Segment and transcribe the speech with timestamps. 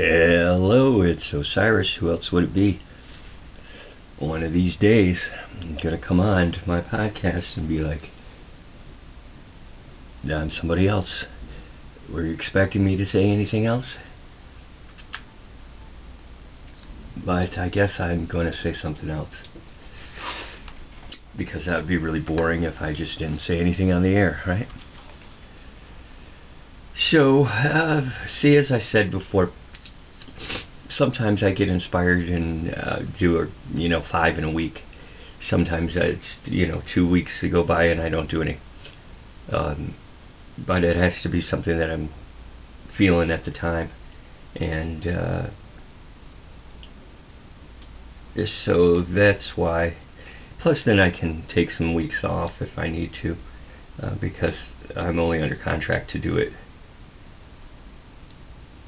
[0.00, 1.96] Hello, it's Osiris.
[1.96, 2.78] Who else would it be?
[4.20, 8.12] One of these days, I'm going to come on to my podcast and be like,
[10.24, 11.26] I'm somebody else.
[12.08, 13.98] Were you expecting me to say anything else?
[17.16, 19.48] But I guess I'm going to say something else.
[21.36, 24.42] Because that would be really boring if I just didn't say anything on the air,
[24.46, 24.68] right?
[26.94, 29.50] So, uh, see, as I said before,
[30.98, 34.82] sometimes I get inspired and uh, do, a, you know, five in a week.
[35.38, 38.58] Sometimes it's, you know, two weeks to go by and I don't do any.
[39.52, 39.94] Um,
[40.58, 42.08] but it has to be something that I'm
[42.88, 43.90] feeling at the time.
[44.56, 45.46] And uh,
[48.44, 49.94] so that's why.
[50.58, 53.36] Plus, then I can take some weeks off if I need to,
[54.02, 56.52] uh, because I'm only under contract to do it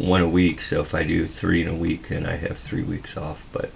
[0.00, 0.60] one a week.
[0.60, 3.46] So if I do three in a week, then I have three weeks off.
[3.52, 3.70] But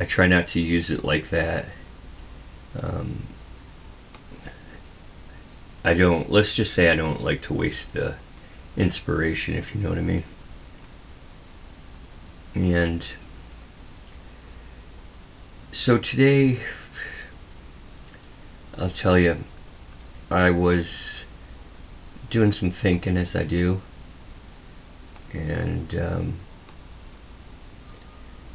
[0.00, 1.66] I try not to use it like that.
[2.80, 3.22] Um,
[5.84, 6.30] I don't.
[6.30, 8.16] Let's just say I don't like to waste the
[8.76, 10.24] inspiration, if you know what I mean.
[12.54, 13.06] And
[15.72, 16.60] so today,
[18.76, 19.36] I'll tell you,
[20.30, 21.24] I was
[22.30, 23.80] doing some thinking as I do
[25.32, 26.34] and um,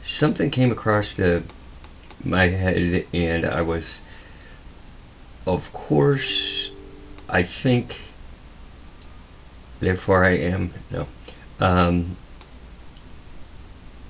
[0.03, 1.43] something came across the
[2.23, 4.01] my head, and I was,
[5.45, 6.71] of course,
[7.29, 7.97] I think.
[9.79, 11.07] Therefore, I am no.
[11.59, 12.17] Um,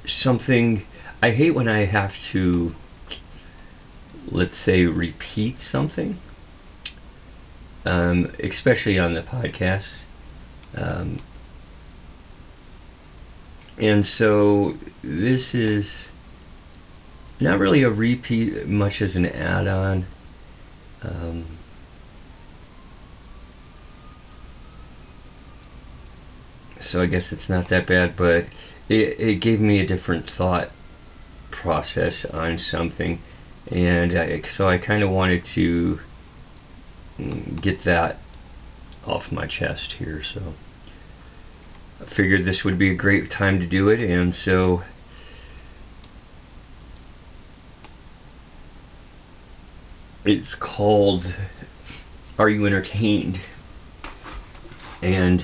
[0.06, 0.86] something
[1.22, 2.76] I hate when I have to,
[4.30, 6.18] let's say, repeat something,
[7.86, 10.04] um, especially on the podcast.
[13.78, 16.12] And so this is
[17.40, 20.06] not really a repeat much as an add on.
[21.04, 21.46] Um,
[26.80, 28.46] so I guess it's not that bad, but
[28.88, 30.70] it, it gave me a different thought
[31.50, 33.20] process on something.
[33.72, 36.00] And I, so I kind of wanted to
[37.18, 38.20] mm, get that
[39.08, 40.22] off my chest here.
[40.22, 40.54] So.
[42.02, 44.84] I figured this would be a great time to do it, and so
[50.26, 51.36] it's called
[52.40, 53.42] Are You Entertained?
[55.04, 55.44] And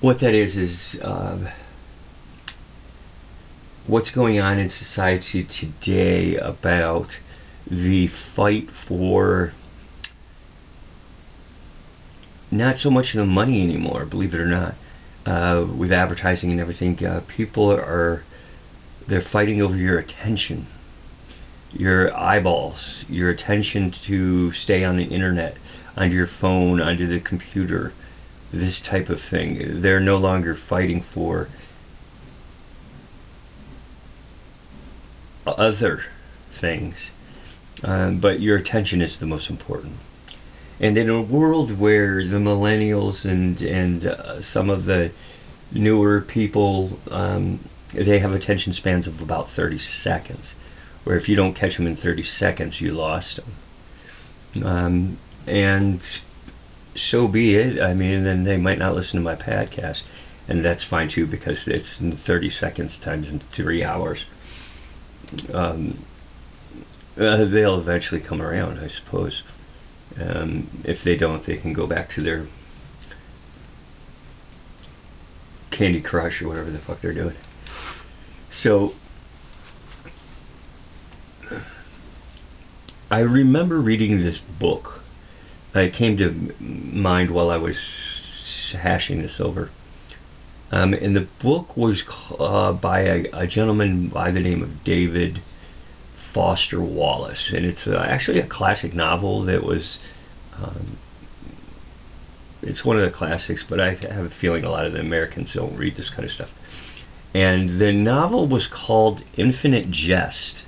[0.00, 1.52] what that is is uh,
[3.86, 7.20] what's going on in society today about
[7.64, 9.52] the fight for
[12.50, 14.74] not so much the money anymore, believe it or not
[15.26, 18.22] uh, with advertising and everything, uh, people are
[19.06, 20.66] they're fighting over your attention,
[21.72, 25.56] your eyeballs, your attention to stay on the internet,
[25.96, 27.92] onto your phone, onto the computer,
[28.52, 29.80] this type of thing.
[29.80, 31.48] They're no longer fighting for
[35.46, 36.02] other
[36.48, 37.12] things,
[37.84, 39.98] um, but your attention is the most important.
[40.78, 45.10] And in a world where the millennials and and uh, some of the
[45.72, 47.60] newer people, um,
[47.92, 50.54] they have attention spans of about 30 seconds,
[51.04, 53.40] where if you don't catch them in 30 seconds, you lost
[54.52, 54.64] them.
[54.64, 56.02] Um, and
[56.94, 57.80] so be it.
[57.80, 60.06] I mean, then they might not listen to my podcast,
[60.48, 64.26] and that's fine too because it's 30 seconds times three hours.
[65.52, 65.98] Um,
[67.18, 69.42] uh, they'll eventually come around, I suppose.
[70.20, 72.46] Um, if they don't, they can go back to their
[75.70, 77.36] Candy Crush or whatever the fuck they're doing.
[78.50, 78.94] So,
[83.10, 85.02] I remember reading this book.
[85.74, 89.70] It came to mind while I was hashing this over.
[90.72, 92.04] Um, and the book was
[92.40, 95.40] uh, by a, a, gentleman by the name of David
[96.16, 100.02] Foster Wallace, and it's uh, actually a classic novel that was.
[100.60, 100.96] Um,
[102.62, 105.52] it's one of the classics, but I have a feeling a lot of the Americans
[105.52, 107.04] don't read this kind of stuff.
[107.34, 110.64] And the novel was called Infinite Jest.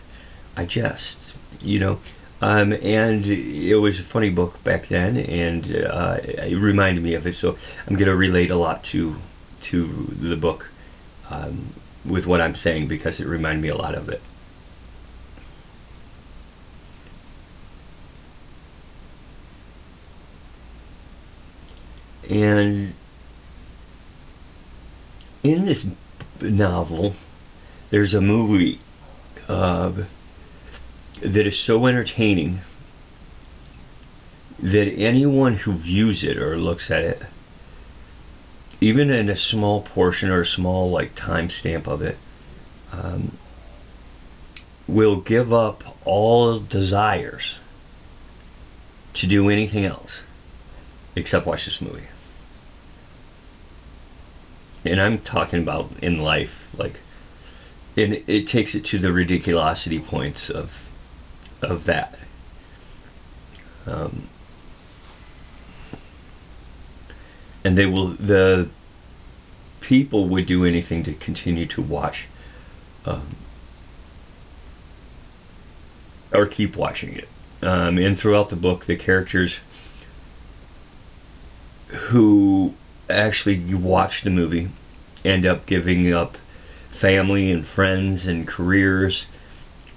[0.54, 1.98] I jest, you know.
[2.42, 7.26] Um, and it was a funny book back then, and uh, it reminded me of
[7.26, 7.34] it.
[7.34, 7.56] So
[7.86, 9.16] I'm going to relate a lot to
[9.62, 10.70] to the book
[11.30, 11.72] um,
[12.04, 14.20] with what I'm saying because it reminded me a lot of it.
[22.28, 22.94] And
[25.42, 25.94] in this
[26.42, 27.14] novel,
[27.90, 28.80] there's a movie
[29.48, 29.92] uh,
[31.22, 32.60] that is so entertaining
[34.58, 37.22] that anyone who views it or looks at it,
[38.80, 42.18] even in a small portion or a small like timestamp of it,
[42.92, 43.32] um,
[44.86, 47.60] will give up all desires
[49.14, 50.24] to do anything else
[51.14, 52.06] except watch this movie.
[54.88, 57.00] And I'm talking about in life, like,
[57.96, 60.92] and it takes it to the ridiculosity points of
[61.62, 62.18] of that.
[63.86, 64.28] Um,
[67.64, 68.68] and they will the
[69.80, 72.28] people would do anything to continue to watch
[73.06, 73.36] um,
[76.32, 77.28] or keep watching it
[77.62, 79.60] um, and throughout the book the characters
[81.88, 82.74] who
[83.08, 84.68] actually watch the movie
[85.24, 86.36] end up giving up
[86.88, 89.28] family and friends and careers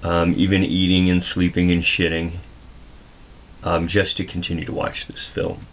[0.04, 2.38] um, even eating and sleeping and shitting
[3.64, 5.66] um, just to continue to watch this film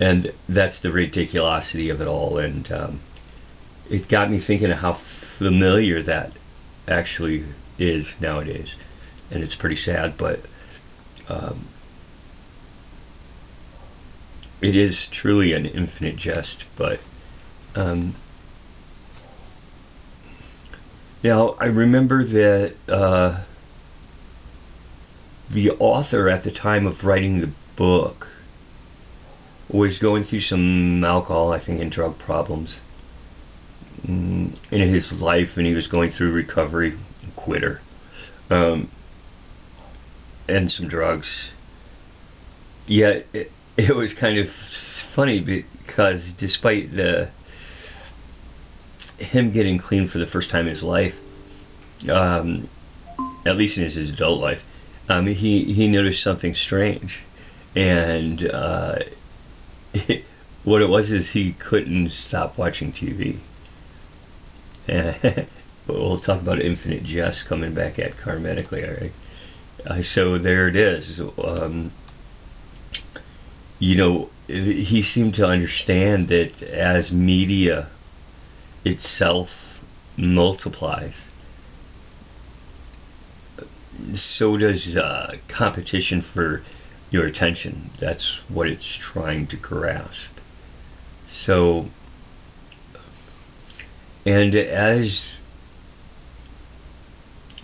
[0.00, 2.38] and that's the ridiculosity of it all.
[2.38, 3.00] And um,
[3.90, 6.32] it got me thinking of how familiar that
[6.86, 7.44] actually
[7.78, 8.76] is nowadays,
[9.30, 10.40] and it's pretty sad, but
[11.28, 11.66] um,
[14.60, 16.66] it is truly an infinite jest.
[16.76, 17.00] But
[17.78, 18.14] um,
[21.22, 23.44] now I remember that uh,
[25.48, 28.42] the author at the time of writing the book
[29.68, 32.80] was going through some alcohol, I think, and drug problems
[34.04, 36.94] mm, in his life, and he was going through recovery,
[37.36, 37.80] quitter,
[38.50, 38.90] um,
[40.48, 41.54] and some drugs.
[42.88, 47.30] Yet it, it was kind of funny because despite the
[49.18, 51.20] him getting clean for the first time in his life,
[52.08, 52.68] um,
[53.44, 54.64] at least in his adult life,
[55.08, 57.22] um, he he noticed something strange,
[57.74, 58.98] and uh,
[60.64, 63.38] what it was is he couldn't stop watching TV.
[65.86, 68.88] we'll talk about infinite jest coming back at karmatically.
[68.88, 69.12] All right.
[69.86, 71.20] Uh, so there it is.
[71.20, 71.92] Um,
[73.78, 77.88] you know, he seemed to understand that as media
[78.84, 79.84] itself
[80.16, 81.30] multiplies,
[84.12, 86.62] so does uh, competition for
[87.10, 87.90] your attention.
[87.98, 90.38] That's what it's trying to grasp.
[91.26, 91.88] So,
[94.24, 95.42] and as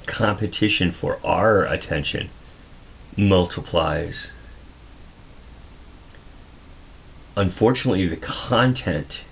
[0.06, 2.30] competition for our attention
[3.16, 4.32] multiplies,
[7.36, 9.24] unfortunately, the content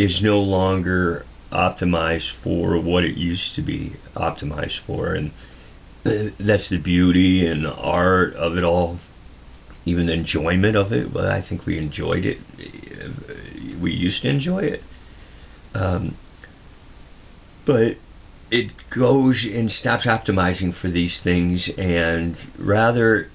[0.00, 5.12] is no longer optimized for what it used to be optimized for.
[5.12, 5.30] And
[6.02, 8.98] that's the beauty and art of it all,
[9.84, 11.12] even the enjoyment of it.
[11.12, 12.38] But I think we enjoyed it.
[13.78, 14.82] We used to enjoy it.
[15.74, 16.14] Um,
[17.66, 17.98] but
[18.50, 23.30] it goes and stops optimizing for these things, and rather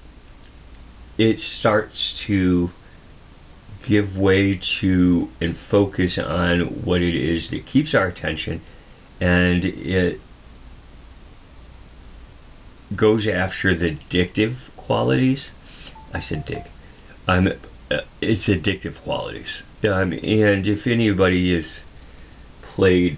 [1.16, 2.72] it starts to
[3.86, 8.60] give way to and focus on what it is that keeps our attention
[9.20, 10.20] and it
[12.94, 15.52] goes after the addictive qualities.
[16.12, 16.66] I said dick.
[17.26, 17.52] Um,
[17.90, 19.64] uh, it's addictive qualities.
[19.84, 21.84] Um, and if anybody has
[22.62, 23.16] played,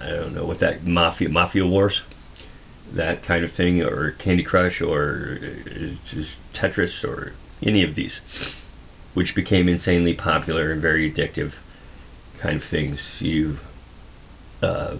[0.00, 2.02] I don't know what that mafia mafia wars,
[2.92, 5.38] that kind of thing, or Candy Crush, or
[6.52, 8.61] Tetris, or any of these,
[9.14, 11.60] which became insanely popular and very addictive
[12.38, 13.58] kind of things, you
[14.62, 14.96] uh,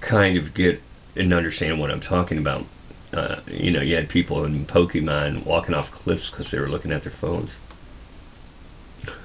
[0.00, 0.82] kind of get
[1.16, 2.64] and understand what I'm talking about.
[3.12, 6.92] Uh, you know, you had people in Pokemon walking off cliffs because they were looking
[6.92, 7.58] at their phones.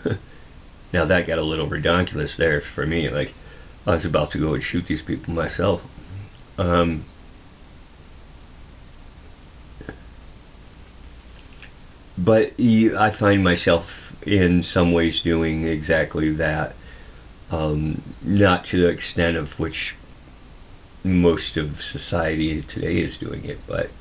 [0.93, 3.07] now that got a little ridiculous there for me.
[3.09, 3.33] Like,
[3.85, 5.87] I was about to go and shoot these people myself.
[6.57, 7.05] Um,
[12.17, 16.75] but I find myself in some ways doing exactly that.
[17.51, 19.95] Um, not to the extent of which
[21.03, 23.91] most of society today is doing it, but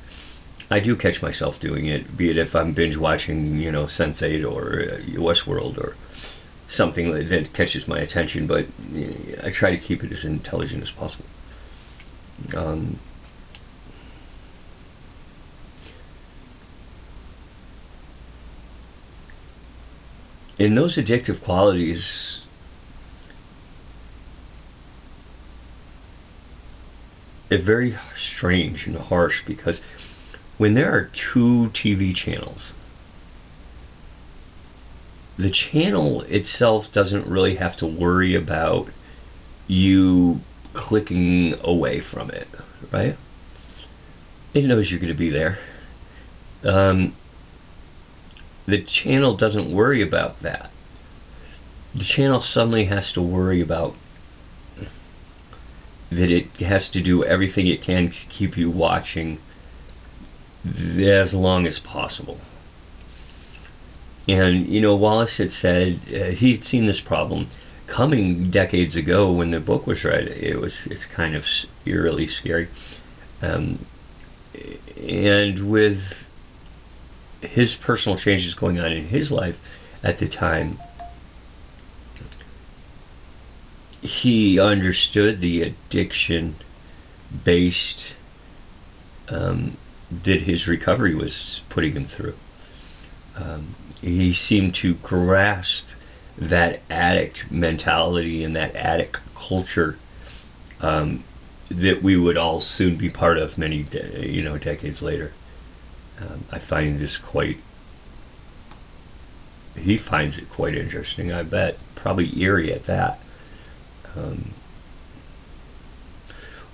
[0.71, 4.43] I do catch myself doing it, be it if I'm binge watching, you know, Sense8
[4.51, 5.95] or uh, Westworld or
[6.67, 8.65] something that catches my attention, but
[9.43, 11.25] I try to keep it as intelligent as possible.
[12.57, 12.99] Um,
[20.57, 22.45] in those addictive qualities,
[27.49, 29.81] it's very strange and harsh because
[30.57, 32.73] when there are two TV channels,
[35.37, 38.89] the channel itself doesn't really have to worry about
[39.67, 40.39] you
[40.73, 42.47] clicking away from it,
[42.91, 43.17] right?
[44.53, 45.59] It knows you're going to be there.
[46.63, 47.13] Um,
[48.65, 50.71] the channel doesn't worry about that.
[51.93, 53.95] The channel suddenly has to worry about
[56.09, 59.39] that it has to do everything it can to keep you watching
[60.65, 62.39] as long as possible.
[64.27, 67.47] And, you know, Wallace had said uh, he'd seen this problem
[67.85, 70.27] coming decades ago when the book was read.
[70.27, 71.47] It was, it's kind of
[71.85, 72.67] eerily scary.
[73.41, 73.85] Um,
[74.99, 76.29] and with
[77.49, 80.77] his personal changes going on in his life at the time,
[84.01, 86.55] he understood the addiction
[87.43, 88.15] based
[89.29, 89.77] um,
[90.11, 92.35] that his recovery was putting him through.
[93.35, 95.89] Um, he seemed to grasp
[96.37, 99.97] that addict mentality and that addict culture
[100.81, 101.23] um,
[101.69, 103.85] that we would all soon be part of many
[104.19, 105.33] you know decades later.
[106.19, 107.57] Um, I find this quite.
[109.77, 111.31] He finds it quite interesting.
[111.31, 113.19] I bet probably eerie at that.
[114.15, 114.51] Um,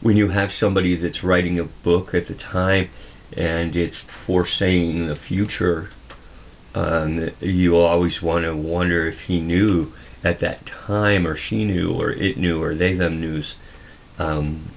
[0.02, 2.90] when you have somebody that's writing a book at the time
[3.36, 5.90] and it's foreseeing the future
[6.74, 9.94] um, you always want to wonder if he knew
[10.24, 13.44] at that time, or she knew, or it knew, or they them knew.
[14.18, 14.68] Um,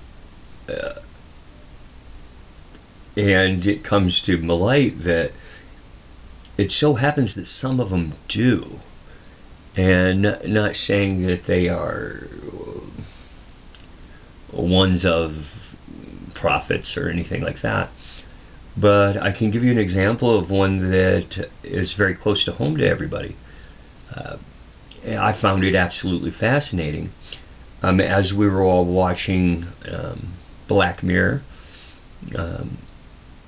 [0.69, 0.95] uh,
[3.17, 5.33] and it comes to light that
[6.57, 8.81] it so happens that some of them do.
[9.77, 12.29] And not, saying that they are
[14.53, 15.77] ones of
[16.33, 17.91] prophets or anything like that
[18.77, 22.77] but I can give you an example of one that is very close to home
[22.77, 23.37] to everybody.
[24.15, 24.39] Uh,
[25.07, 27.13] I found it absolutely fascinating.
[27.83, 30.29] Um, as we were all watching um,
[30.67, 31.43] Black Mirror,
[32.37, 32.79] um,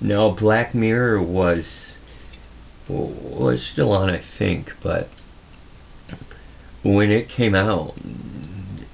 [0.00, 1.98] now Black Mirror was
[2.88, 5.08] was still on, I think, but
[6.82, 7.94] when it came out,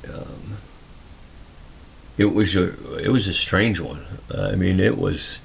[0.08, 0.56] um,
[2.16, 4.04] it was a it was a strange one.
[4.34, 5.40] I mean, it was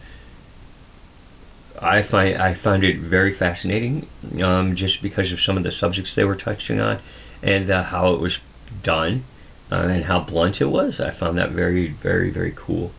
[1.82, 4.08] I find I found it very fascinating,
[4.42, 7.00] um, just because of some of the subjects they were touching on,
[7.44, 8.40] and uh, how it was
[8.82, 9.24] done,
[9.72, 11.00] uh, and how blunt it was.
[11.00, 12.92] I found that very, very, very cool,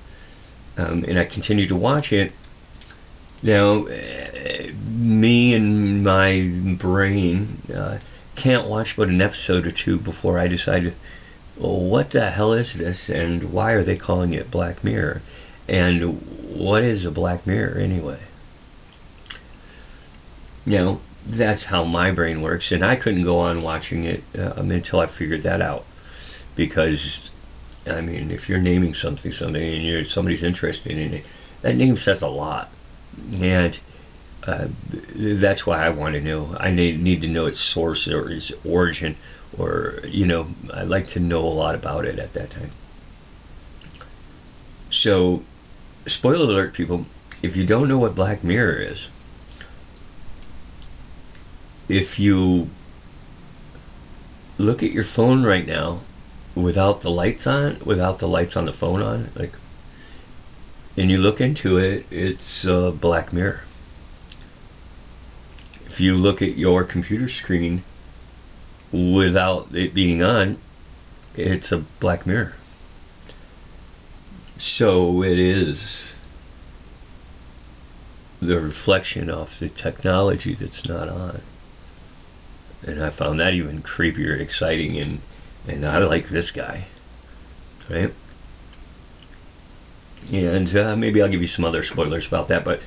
[0.77, 2.33] um, and I continued to watch it.
[3.43, 7.99] Now, uh, me and my brain uh,
[8.35, 10.95] can't watch but an episode or two before I decide,
[11.57, 15.23] well, what the hell is this, and why are they calling it Black Mirror,
[15.69, 16.21] and
[16.55, 18.19] what is a Black Mirror anyway?
[20.69, 22.71] you know, that's how my brain works.
[22.71, 25.85] And I couldn't go on watching it um, until I figured that out.
[26.57, 27.31] Because,
[27.87, 31.27] I mean, if you're naming something, something, and you're, somebody's interested in it,
[31.63, 32.71] that name says a lot.
[33.41, 33.79] And
[34.47, 34.69] uh,
[35.15, 36.57] that's why I want to know.
[36.59, 39.17] I need, need to know its source or its origin,
[39.57, 42.71] or, you know, I like to know a lot about it at that time.
[44.91, 45.43] So,
[46.07, 47.07] spoiler alert, people,
[47.43, 49.11] if you don't know what Black Mirror is,
[51.89, 52.71] if you
[54.57, 56.01] look at your phone right now
[56.55, 59.53] without the lights on, without the lights on the phone on, like,
[60.99, 63.63] and you look into it, it's a black mirror.
[65.87, 67.83] If you look at your computer screen
[68.93, 70.59] without it being on,
[71.37, 72.55] it's a black mirror.
[74.59, 76.19] So it is
[78.41, 81.43] the reflection of the technology that's not on
[82.87, 85.21] and I found that even creepier, exciting, and
[85.67, 86.87] and I like this guy,
[87.91, 88.13] right?
[90.33, 92.83] And uh, maybe I'll give you some other spoilers about that, but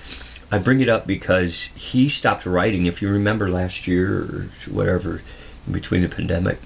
[0.51, 2.85] I bring it up because he stopped writing.
[2.85, 5.21] If you remember last year or whatever,
[5.69, 6.59] between the pandemic,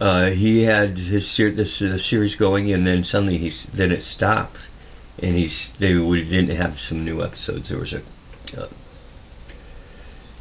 [0.00, 4.02] uh, he had his ser- this uh, series going, and then suddenly he's then it
[4.02, 4.68] stopped,
[5.22, 7.68] and he's they we didn't have some new episodes.
[7.70, 8.02] There was a
[8.56, 8.68] uh,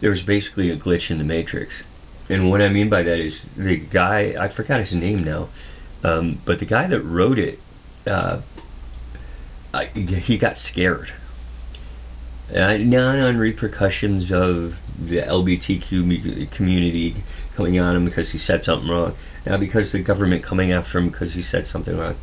[0.01, 1.85] there was basically a glitch in the matrix.
[2.29, 5.49] And what I mean by that is the guy, I forgot his name now,
[6.03, 7.59] um, but the guy that wrote it,
[8.07, 8.41] uh,
[9.73, 11.11] I, he got scared.
[12.55, 17.15] uh, not on repercussions of the LBTQ community
[17.55, 19.15] coming on him because he said something wrong.
[19.45, 22.15] Now because the government coming after him because he said something wrong.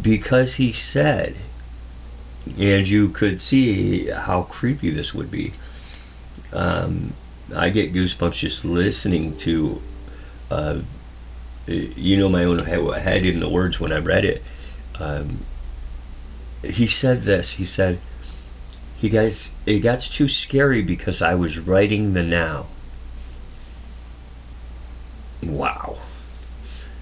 [0.00, 1.36] Because he said,
[2.58, 5.54] and you could see how creepy this would be.
[6.52, 7.14] Um,
[7.56, 9.80] I get goosebumps just listening to,
[10.50, 10.80] uh,
[11.66, 14.42] you know, my own head in the words when I read it.
[15.00, 15.44] Um,
[16.62, 17.54] he said this.
[17.54, 17.98] He said,
[18.96, 22.66] "He guys, it got too scary because I was writing the now."
[25.42, 25.98] Wow,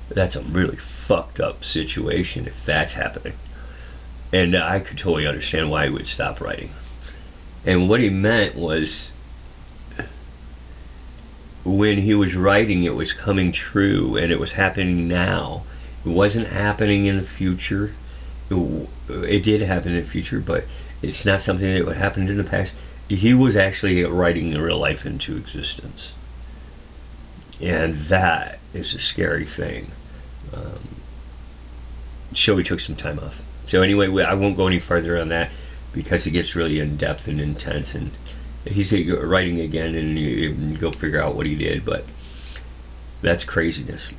[0.08, 3.34] that's a really fucked up situation if that's happening,
[4.32, 6.70] and I could totally understand why he would stop writing.
[7.64, 9.12] And what he meant was
[11.66, 15.64] when he was writing, it was coming true and it was happening now.
[16.06, 17.92] It wasn't happening in the future.
[18.48, 20.64] It, it did happen in the future, but
[21.02, 22.76] it's not something that would happen in the past.
[23.08, 26.14] He was actually writing real life into existence.
[27.60, 29.90] And that is a scary thing.
[30.54, 31.00] Um,
[32.32, 33.42] so we took some time off.
[33.64, 35.50] So anyway, I won't go any further on that
[35.92, 38.12] because it gets really in depth and intense and
[38.64, 41.84] he's writing again, and you go figure out what he did.
[41.84, 42.04] But
[43.22, 44.12] that's craziness.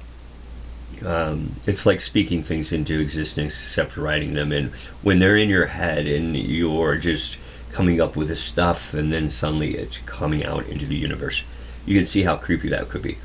[1.05, 4.51] Um, it's like speaking things into existence, except writing them.
[4.51, 7.37] And when they're in your head, and you're just
[7.71, 11.43] coming up with this stuff, and then suddenly it's coming out into the universe,
[11.85, 13.17] you can see how creepy that could be.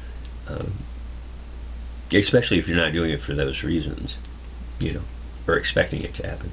[0.49, 0.73] Um,
[2.13, 4.19] especially if you're not doing it for those reasons,
[4.79, 5.03] you know,
[5.47, 6.53] or expecting it to happen.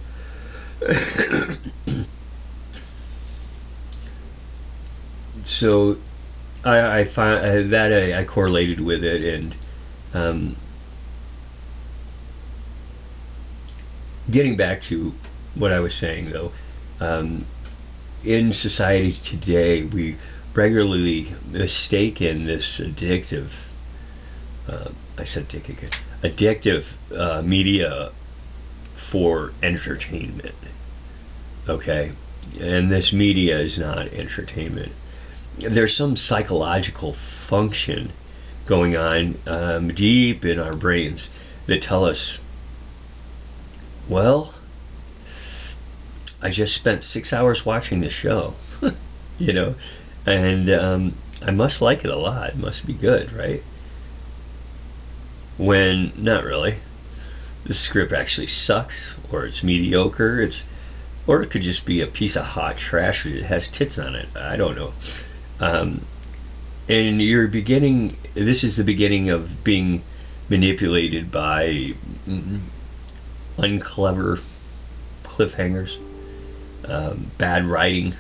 [5.43, 5.97] so
[6.63, 9.55] I, I find that I, I, correlated with it, and
[10.13, 10.55] um,
[14.31, 15.13] getting back to
[15.55, 16.51] what I was saying though,
[16.99, 17.45] um,
[18.23, 20.17] in society today, we
[20.53, 23.65] regularly mistaken this addictive.
[24.67, 25.91] Uh, I said again.
[26.21, 28.11] Addictive uh, media
[28.93, 30.55] for entertainment.
[31.67, 32.11] Okay,
[32.59, 34.91] and this media is not entertainment
[35.59, 38.11] there's some psychological function
[38.65, 41.29] going on um, deep in our brains
[41.65, 42.39] that tell us,
[44.09, 44.55] well,
[46.41, 48.55] I just spent six hours watching this show,
[49.37, 49.75] you know,
[50.25, 51.13] and um,
[51.45, 52.49] I must like it a lot.
[52.49, 53.63] It must be good, right?
[55.57, 56.77] When not really.
[57.65, 60.41] The script actually sucks, or it's mediocre.
[60.41, 60.65] It's,
[61.27, 64.29] or it could just be a piece of hot trash that has tits on it.
[64.35, 64.93] I don't know.
[65.59, 66.05] Um,
[66.87, 70.01] and you're beginning, this is the beginning of being
[70.49, 71.93] manipulated by
[73.61, 74.39] unclever
[75.23, 75.97] cliffhangers,
[76.87, 78.13] um, bad writing,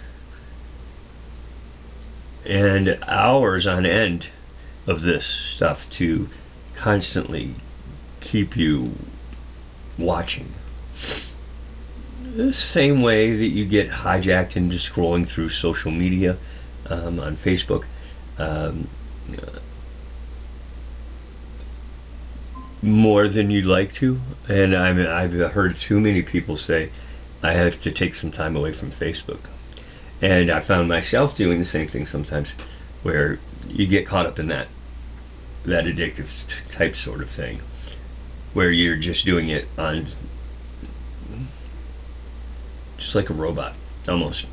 [2.45, 4.29] and hours on end
[4.87, 6.29] of this stuff to
[6.73, 7.55] constantly
[8.21, 8.95] keep you
[9.97, 10.49] watching.
[12.35, 16.37] The same way that you get hijacked into scrolling through social media
[16.89, 17.85] um, on Facebook.
[18.37, 18.87] Um,
[22.81, 26.89] more than you'd like to, and I mean, I've heard too many people say,
[27.43, 29.49] "I have to take some time away from Facebook,"
[30.21, 32.53] and I found myself doing the same thing sometimes,
[33.03, 34.67] where you get caught up in that
[35.63, 37.59] that addictive t- type sort of thing,
[38.53, 40.05] where you're just doing it on
[42.97, 43.75] just like a robot
[44.07, 44.47] almost.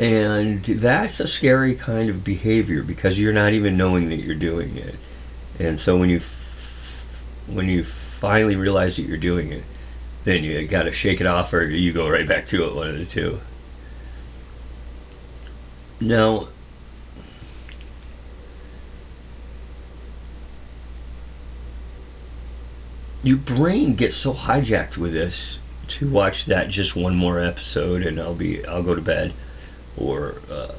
[0.00, 4.76] And that's a scary kind of behavior because you're not even knowing that you're doing
[4.76, 4.94] it.
[5.58, 9.64] And so when you f- when you finally realize that you're doing it,
[10.24, 12.88] then you got to shake it off or you go right back to it, one
[12.88, 13.40] of the two.
[16.00, 16.48] Now,
[23.22, 25.58] your brain gets so hijacked with this
[25.88, 29.32] to watch that just one more episode and I'll be I'll go to bed
[29.98, 30.74] or uh,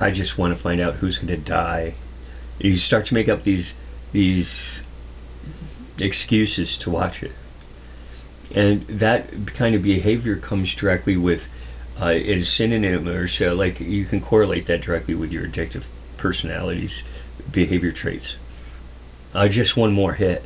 [0.00, 1.94] I just want to find out who's going to die.
[2.58, 3.76] You start to make up these
[4.12, 4.84] these
[6.00, 7.32] excuses to watch it,
[8.54, 11.48] and that kind of behavior comes directly with
[12.00, 15.86] uh, it is synonym or so like you can correlate that directly with your addictive
[16.16, 17.02] personalities
[17.50, 18.38] behavior traits.
[19.32, 20.44] Uh, just one more hit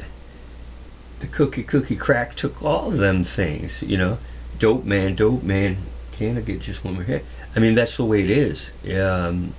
[1.21, 4.19] the cookie cookie crack took all of them things, you know.
[4.59, 5.77] Dope man, dope man.
[6.13, 7.25] Can I get just one more hit?
[7.55, 8.73] I mean, that's the way it is.
[8.97, 9.55] Um,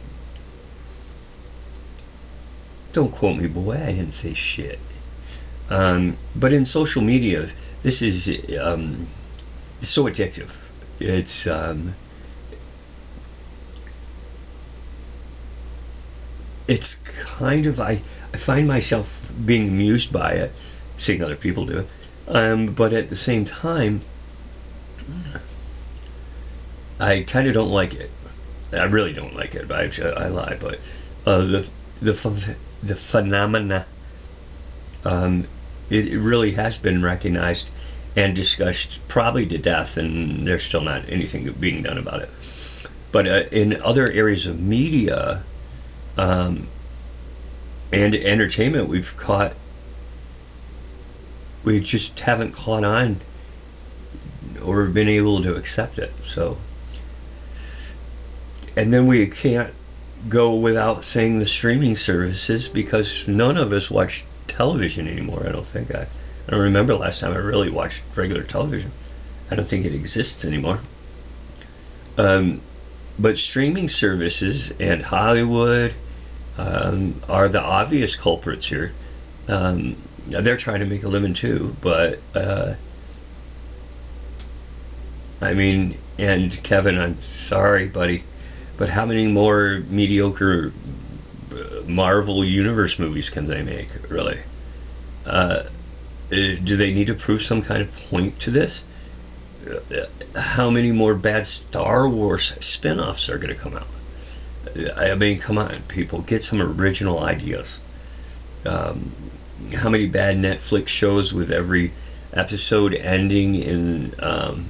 [2.92, 3.76] don't quote me, boy.
[3.76, 4.80] I didn't say shit.
[5.70, 7.50] Um, but in social media,
[7.84, 8.28] this is
[8.60, 9.08] um,
[9.82, 10.70] so addictive.
[11.00, 11.96] It's um,
[16.68, 18.02] it's kind of I,
[18.34, 20.52] I find myself being amused by it,
[21.00, 21.88] seeing other people do it.
[22.28, 24.02] Um, but at the same time,
[27.00, 28.12] I kind of don't like it.
[28.72, 29.72] I really don't like it.
[29.72, 30.80] I, I lie, but
[31.26, 33.88] uh, the the the phenomena
[35.06, 35.48] um,
[35.90, 37.70] it, it really has been recognized
[38.16, 42.30] and discussed probably to death, and there's still not anything being done about it.
[43.12, 45.44] But uh, in other areas of media
[46.18, 46.68] um,
[47.92, 49.54] and entertainment, we've caught,
[51.64, 53.18] we just haven't caught on
[54.64, 56.12] or been able to accept it.
[56.24, 56.58] So,
[58.76, 59.74] and then we can't
[60.28, 65.46] go without saying the streaming services because none of us watch television anymore.
[65.48, 66.08] I don't think I.
[66.48, 68.92] I don't remember last time I really watched regular television.
[69.52, 70.80] I don't think it exists anymore.
[72.18, 72.62] Um,
[73.20, 75.94] but streaming services and Hollywood
[76.58, 78.94] um, are the obvious culprits here.
[79.48, 79.98] Um,
[80.30, 82.76] they're trying to make a living too, but uh,
[85.42, 88.24] I mean, and Kevin, I'm sorry, buddy,
[88.78, 90.74] but how many more mediocre
[91.52, 94.40] uh, Marvel Universe movies can they make, really?
[95.26, 95.64] Uh,
[96.32, 98.84] uh, do they need to prove some kind of point to this?
[99.68, 100.06] Uh,
[100.40, 103.88] how many more bad Star Wars spin offs are going to come out?
[104.96, 107.80] I mean, come on, people, get some original ideas.
[108.66, 109.14] Um,
[109.76, 111.92] how many bad Netflix shows with every
[112.34, 114.66] episode ending in um,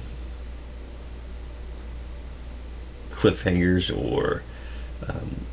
[3.10, 4.42] cliffhangers or
[5.08, 5.46] um,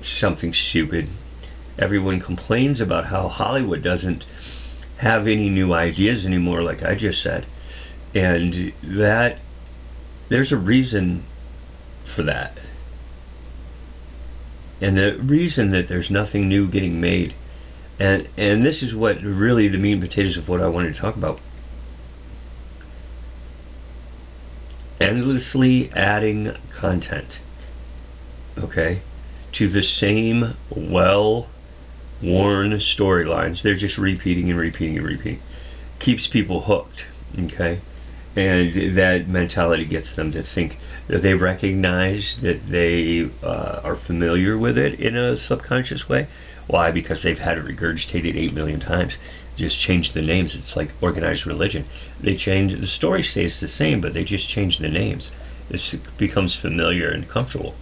[0.00, 1.08] something stupid?
[1.78, 4.24] Everyone complains about how Hollywood doesn't
[4.98, 7.46] have any new ideas anymore, like I just said.
[8.14, 9.38] And that,
[10.28, 11.24] there's a reason
[12.04, 12.64] for that.
[14.80, 17.34] And the reason that there's nothing new getting made,
[17.98, 21.00] and, and this is what really the meat and potatoes of what I wanted to
[21.00, 21.40] talk about.
[25.00, 27.40] Endlessly adding content,
[28.58, 29.02] okay,
[29.52, 31.48] to the same well
[32.22, 33.62] worn storylines.
[33.62, 35.42] They're just repeating and repeating and repeating.
[35.98, 37.06] Keeps people hooked,
[37.38, 37.80] okay?
[38.36, 44.58] And that mentality gets them to think that they recognize that they uh, are familiar
[44.58, 46.26] with it in a subconscious way.
[46.66, 46.90] Why?
[46.90, 49.18] Because they've had it regurgitated 8 million times.
[49.56, 50.54] Just change the names.
[50.54, 51.84] It's like organized religion.
[52.20, 55.30] They change, the story stays the same, but they just change the names.
[55.70, 57.74] It becomes familiar and comfortable.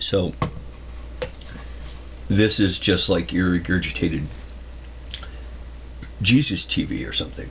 [0.00, 0.32] So
[2.28, 4.24] this is just like your regurgitated
[6.20, 7.50] Jesus TV or something.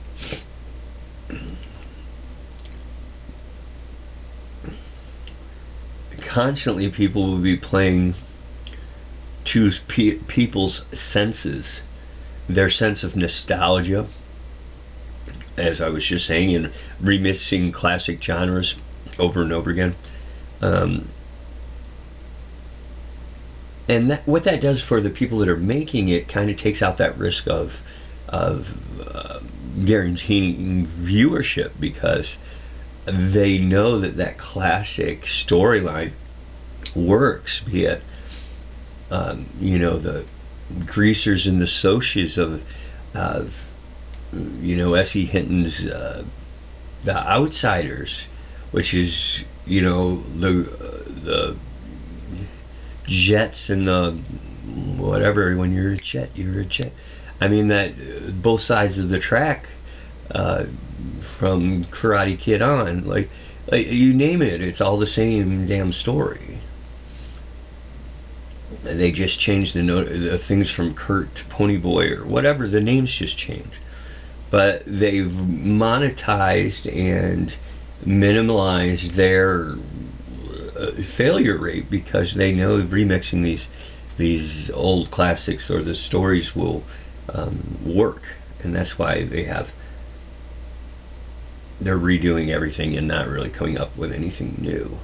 [6.24, 8.14] Constantly, people will be playing
[9.44, 11.82] to pe- people's senses,
[12.48, 14.06] their sense of nostalgia,
[15.56, 16.66] as I was just saying, and
[17.00, 18.76] remixing classic genres
[19.18, 19.94] over and over again.
[20.60, 21.08] Um,
[23.88, 26.82] and that, what that does for the people that are making it kind of takes
[26.82, 27.82] out that risk of
[28.28, 29.40] of uh,
[29.84, 32.38] guaranteeing viewership because
[33.04, 36.12] they know that that classic storyline
[36.94, 38.02] works be it
[39.10, 40.24] um, you know the
[40.86, 42.64] greasers and the socias of
[43.14, 43.70] of
[44.60, 45.24] you know S.E.
[45.24, 46.24] Hinton's uh,
[47.02, 48.26] The Outsiders
[48.74, 51.56] which is you know the uh, the
[53.04, 54.12] jets and the
[54.96, 55.56] whatever.
[55.56, 56.92] When you're a jet, you're a jet.
[57.40, 59.68] I mean that uh, both sides of the track,
[60.30, 60.64] uh,
[61.20, 63.30] from Karate Kid on, like,
[63.70, 66.58] like you name it, it's all the same damn story.
[68.82, 72.66] They just changed the, note, the things from Kurt to Ponyboy or whatever.
[72.66, 73.78] The names just changed,
[74.50, 77.54] but they've monetized and
[78.04, 79.76] minimalized their
[81.02, 83.68] failure rate because they know remixing these
[84.16, 86.84] these old classics or the stories will
[87.32, 88.22] um, work,
[88.62, 89.72] and that's why they have
[91.84, 94.98] they're redoing everything and not really coming up with anything new.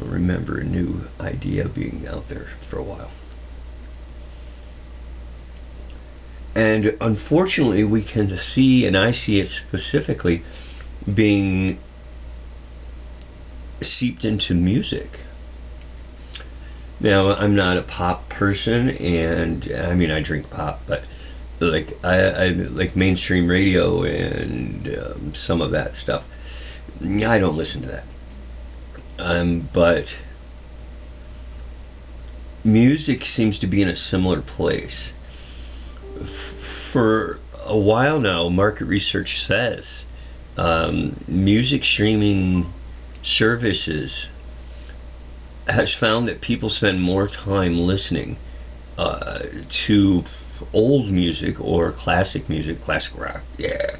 [0.00, 3.10] I remember a new idea being out there for a while.
[6.54, 10.42] And unfortunately, we can see, and I see it specifically,
[11.12, 11.78] being
[13.80, 15.20] seeped into music.
[17.00, 21.04] Now, I'm not a pop person, and I mean, I drink pop, but
[21.70, 26.28] like I, I like mainstream radio and um, some of that stuff.
[27.02, 28.04] I don't listen to that.
[29.18, 30.18] Um, but
[32.64, 35.14] music seems to be in a similar place.
[36.20, 40.06] F- for a while now, market research says
[40.56, 42.72] um, music streaming
[43.22, 44.30] services
[45.68, 48.36] has found that people spend more time listening
[48.98, 50.24] uh, to
[50.72, 53.96] old music or classic music, classic rock, yeah,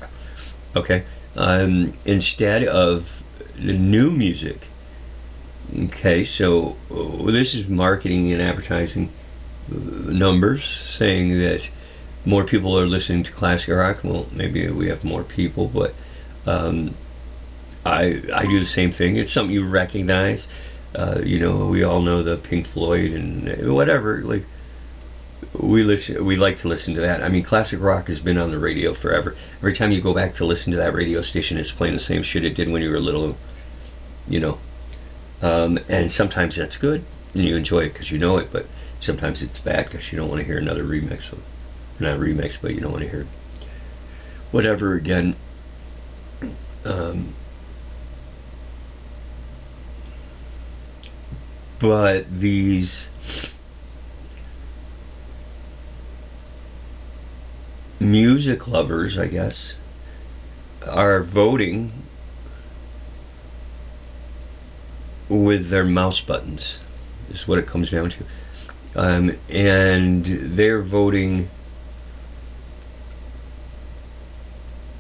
[0.77, 1.05] okay,
[1.37, 3.22] um, instead of
[3.57, 4.68] the new music.
[5.85, 9.09] Okay, so uh, this is marketing and advertising
[9.68, 11.70] numbers saying that
[12.25, 14.05] more people are listening to classic rock.
[14.05, 15.94] Well, maybe we have more people, but
[16.46, 16.94] um,
[17.85, 19.16] I I do the same thing.
[19.16, 20.46] It's something you recognize.
[20.94, 24.20] Uh, you know, we all know the Pink Floyd and whatever.
[24.22, 24.44] Like
[25.52, 27.22] we listen, we like to listen to that.
[27.22, 29.35] I mean, classic rock has been on the radio forever.
[29.59, 32.22] Every time you go back to listen to that radio station, it's playing the same
[32.22, 33.37] shit it did when you were little.
[34.28, 34.59] You know,
[35.42, 38.66] um, and sometimes that's good and you enjoy it because you know it, but
[39.00, 41.33] sometimes it's bad because you don't want to hear another remix.
[41.33, 41.42] Of,
[41.98, 43.26] not remix, but you don't want to hear
[44.50, 45.37] whatever again.
[46.85, 47.35] Um,
[51.78, 53.09] but these
[58.10, 59.76] music lovers, I guess,
[60.86, 61.92] are voting
[65.28, 66.80] with their mouse buttons,
[67.30, 68.24] is what it comes down to.
[68.94, 71.48] Um, and they're voting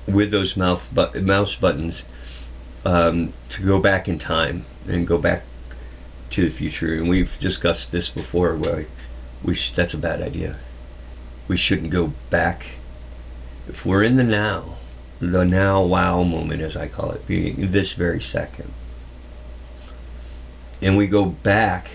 [0.06, 2.06] with those mouth bu- mouse buttons
[2.84, 5.44] um, to go back in time and go back
[6.30, 6.94] to the future.
[6.94, 8.56] And we've discussed this before.
[8.56, 8.86] Where
[9.42, 10.58] we sh- that's a bad idea.
[11.48, 12.76] We shouldn't go back.
[13.68, 14.76] If we're in the now,
[15.20, 18.72] the now wow moment, as I call it, being this very second,
[20.80, 21.90] and we go back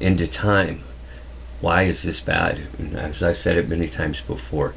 [0.00, 0.82] into time.
[1.60, 2.60] Why is this bad?
[2.78, 4.74] And as I said it many times before,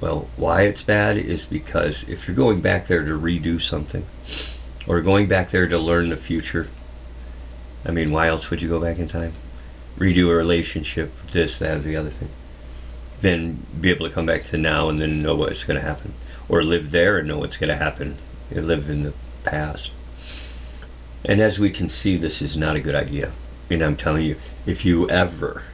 [0.00, 4.04] well, why it's bad is because if you're going back there to redo something,
[4.86, 6.68] or going back there to learn the future,
[7.84, 9.32] I mean, why else would you go back in time?
[9.98, 12.28] Redo a relationship, this, that, the other thing.
[13.20, 16.14] Then be able to come back to now and then know what's going to happen.
[16.48, 18.16] Or live there and know what's going to happen.
[18.50, 19.92] And live in the past.
[21.24, 23.32] And as we can see, this is not a good idea.
[23.68, 25.64] And I'm telling you, if you ever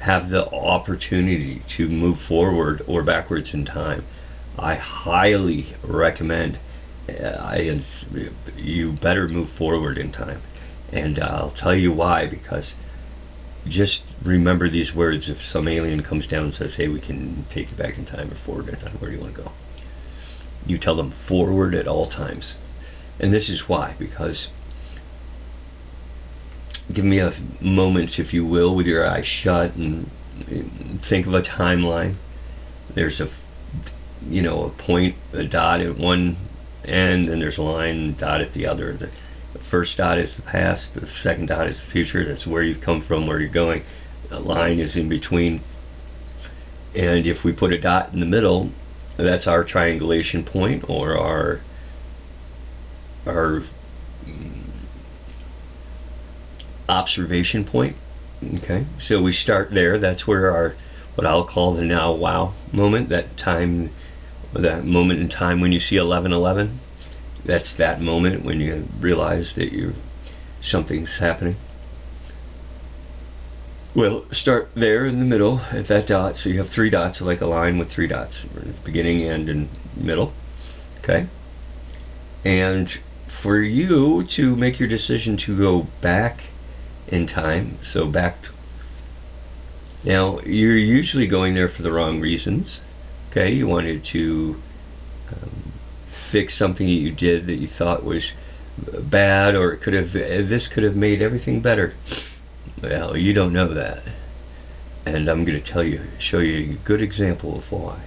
[0.00, 4.04] have the opportunity to move forward or backwards in time,
[4.58, 6.58] I highly recommend
[7.08, 7.80] uh, I,
[8.56, 10.40] you better move forward in time.
[10.92, 12.74] And I'll tell you why, because
[13.66, 15.28] just remember these words.
[15.28, 18.30] If some alien comes down and says, hey, we can take you back in time
[18.30, 19.52] or forward in time, where do you want to go?
[20.66, 22.56] You tell them forward at all times.
[23.20, 24.50] And this is why, because
[26.92, 30.10] give me a moment, if you will, with your eyes shut and
[31.00, 32.14] think of a timeline.
[32.94, 33.28] There's a,
[34.28, 36.36] you know, a point, a dot at one
[36.84, 38.92] end, and there's a line, dot at the other.
[38.92, 39.10] The
[39.58, 42.24] first dot is the past, the second dot is the future.
[42.24, 43.82] That's where you've come from, where you're going.
[44.30, 45.60] A line is in between.
[46.94, 48.70] And if we put a dot in the middle,
[49.16, 51.60] that's our triangulation point or our
[53.26, 53.62] our
[56.88, 57.96] observation point.
[58.54, 59.98] Okay, so we start there.
[59.98, 60.74] That's where our
[61.14, 63.08] what I'll call the now wow moment.
[63.08, 63.90] That time,
[64.52, 66.80] that moment in time when you see eleven eleven.
[67.44, 69.94] That's that moment when you realize that you
[70.60, 71.56] something's happening.
[73.94, 76.36] Well, start there in the middle at that dot.
[76.36, 78.46] So you have three dots, like a line with three dots,
[78.84, 80.32] beginning, end, and middle.
[81.00, 81.26] Okay.
[82.44, 82.90] And
[83.26, 86.44] for you to make your decision to go back
[87.08, 87.76] in time.
[87.82, 88.42] So back.
[88.42, 88.50] To,
[90.04, 92.82] now you're usually going there for the wrong reasons.
[93.30, 94.60] Okay, you wanted to
[96.32, 98.32] fix something that you did that you thought was
[98.98, 100.14] bad, or it could have.
[100.14, 101.92] This could have made everything better.
[102.80, 104.02] Well, you don't know that,
[105.04, 108.00] and I'm going to tell you, show you a good example of why.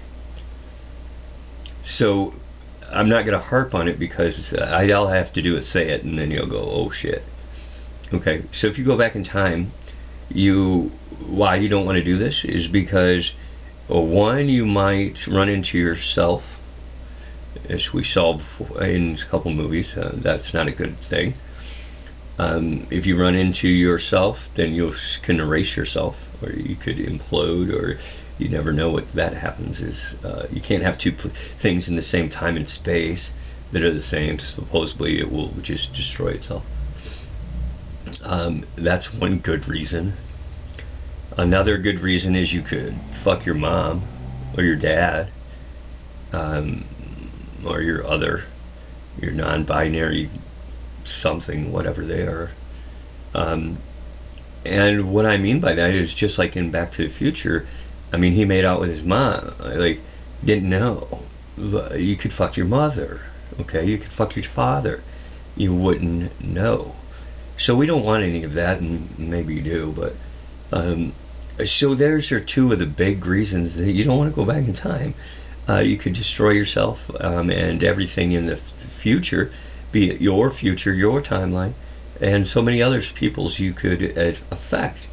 [1.83, 2.33] So
[2.91, 6.03] I'm not going to harp on it because I'll have to do it say it,
[6.03, 7.23] and then you'll go, "Oh shit."
[8.11, 9.71] Okay, so if you go back in time,
[10.29, 13.35] you why you don't want to do this is because
[13.87, 16.59] well, one you might run into yourself,
[17.69, 18.39] as we saw
[18.79, 19.97] in a couple movies.
[19.97, 21.33] Uh, that's not a good thing.
[22.37, 27.73] Um, if you run into yourself, then you can erase yourself, or you could implode,
[27.73, 27.97] or
[28.37, 29.81] you never know what that happens.
[29.81, 33.33] Is uh, you can't have two pl- things in the same time and space
[33.71, 34.39] that are the same.
[34.39, 36.65] Supposedly, it will just destroy itself.
[38.23, 40.13] Um, that's one good reason.
[41.37, 44.03] Another good reason is you could fuck your mom
[44.57, 45.29] or your dad
[46.31, 46.85] um,
[47.65, 48.45] or your other,
[49.19, 50.29] your non binary
[51.03, 52.51] something, whatever they are.
[53.33, 53.77] Um,
[54.65, 57.67] and what I mean by that is just like in Back to the Future,
[58.11, 59.53] I mean, he made out with his mom.
[59.59, 60.01] Like,
[60.43, 61.23] didn't know.
[61.57, 63.21] You could fuck your mother,
[63.59, 63.85] okay?
[63.85, 65.01] You could fuck your father.
[65.55, 66.95] You wouldn't know.
[67.57, 70.15] So we don't want any of that, and maybe you do, but.
[70.71, 71.13] Um,
[71.63, 74.67] so there's are two of the big reasons that you don't want to go back
[74.67, 75.13] in time.
[75.67, 79.51] Uh, you could destroy yourself um, and everything in the f- future
[79.95, 81.71] be it your future, your timeline,
[82.19, 84.01] and so many other people's you could
[84.51, 85.07] affect.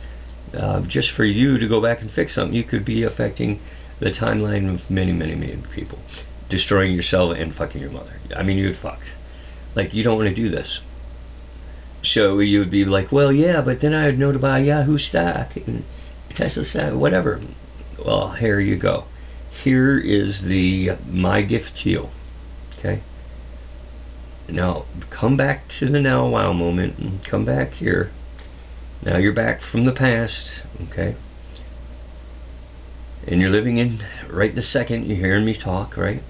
[0.53, 3.61] Uh, just for you to go back and fix something, you could be affecting
[4.01, 6.01] the timeline of many, many, many people,
[6.49, 8.15] destroying yourself and fucking your mother.
[8.37, 9.15] I mean, you're fucked.
[9.77, 10.81] Like, you don't want to do this.
[12.03, 15.55] So you would be like, well, yeah, but then I'd know to buy Yahoo stock
[15.57, 15.85] and
[16.31, 17.41] Tesla stock, whatever.
[18.05, 19.05] Well, here you go.
[19.53, 22.09] Here is the my gift to you.
[22.79, 23.01] Okay.
[24.49, 28.11] Now, come back to the now wow moment and come back here.
[29.05, 31.15] Now you're back from the past, okay?
[33.27, 36.23] And you're living in right the second you're hearing me talk, right?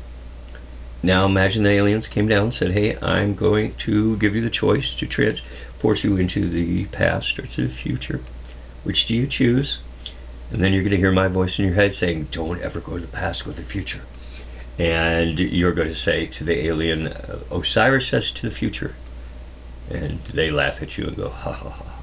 [1.02, 4.50] Now imagine the aliens came down and said, Hey, I'm going to give you the
[4.50, 8.20] choice to transport you into the past or to the future.
[8.85, 9.80] Which do you choose?
[10.53, 12.99] And then you're going to hear my voice in your head saying, Don't ever go
[12.99, 14.03] to the past, go to the future
[14.79, 18.95] and you're going to say to the alien, uh, Osiris says to the future.
[19.91, 22.01] And they laugh at you and go, ha ha ha.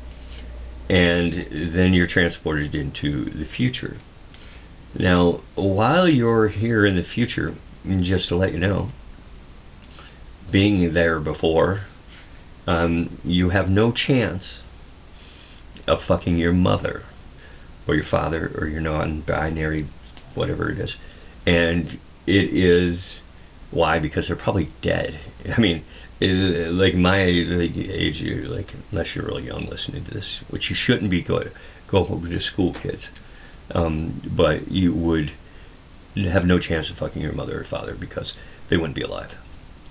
[0.90, 3.98] And then you're transported into the future.
[4.98, 8.92] Now, while you're here in the future, just to let you know,
[10.52, 11.82] being there before,
[12.68, 14.64] um, you have no chance
[15.88, 17.04] of fucking your mother
[17.90, 19.86] or your father or your non binary,
[20.36, 20.98] whatever it is.
[21.46, 21.98] And
[22.28, 23.22] it is
[23.72, 25.20] why because they're probably dead.
[25.58, 25.84] I mean,
[26.20, 30.70] it, like my like, age, you're like unless you're really young listening to this, which
[30.70, 31.50] you shouldn't be going
[31.88, 33.10] go home to school kids,
[33.72, 35.32] um, but you would
[36.16, 38.36] have no chance of fucking your mother or father because
[38.68, 39.40] they wouldn't be alive.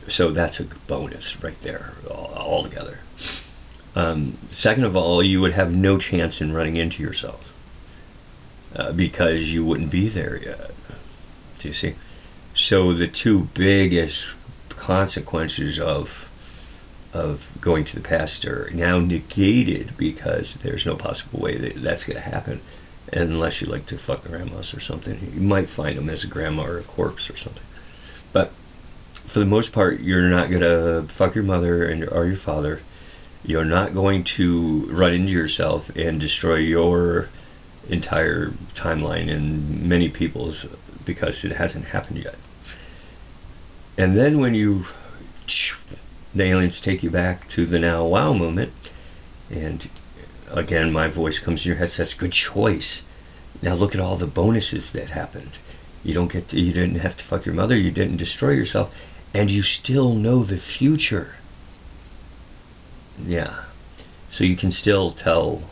[0.06, 3.00] So that's a bonus right there all, together.
[3.96, 7.52] Um, second of all, you would have no chance in running into yourself
[8.74, 10.70] uh, because you wouldn't be there yet.
[11.59, 11.94] Do you see?
[12.54, 14.37] So the two biggest
[14.70, 16.24] consequences of
[17.12, 22.04] of going to the past are now negated because there's no possible way that that's
[22.04, 22.61] going to happen
[23.12, 25.18] unless you like to fuck grandmas or something.
[25.33, 27.64] You might find them as a grandma or a corpse or something.
[28.33, 28.50] But
[29.12, 32.81] for the most part, you're not going to fuck your mother and or your father.
[33.44, 37.31] You're not going to run into yourself and destroy your
[37.88, 40.66] entire timeline and many people's
[41.05, 42.37] because it hasn't happened yet.
[43.96, 44.85] And then when you,
[46.35, 48.72] the aliens take you back to the now wow moment,
[49.51, 49.88] and
[50.53, 53.05] again, my voice comes in your head says, "Good choice."
[53.61, 55.59] Now look at all the bonuses that happened.
[56.05, 57.77] You don't get to, you didn't have to fuck your mother.
[57.77, 58.94] You didn't destroy yourself,
[59.35, 61.37] and you still know the future.
[63.27, 63.64] Yeah,
[64.31, 65.62] so you can still tell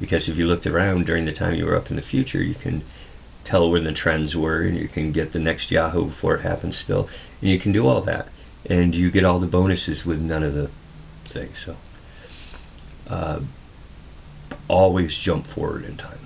[0.00, 2.54] because if you looked around during the time you were up in the future, you
[2.54, 2.82] can
[3.44, 6.76] tell where the trends were and you can get the next Yahoo before it happens
[6.76, 7.08] still.
[7.40, 8.28] And you can do all that.
[8.68, 10.70] And you get all the bonuses with none of the
[11.24, 11.58] things.
[11.58, 11.76] So
[13.08, 13.40] uh,
[14.68, 16.18] always jump forward in time.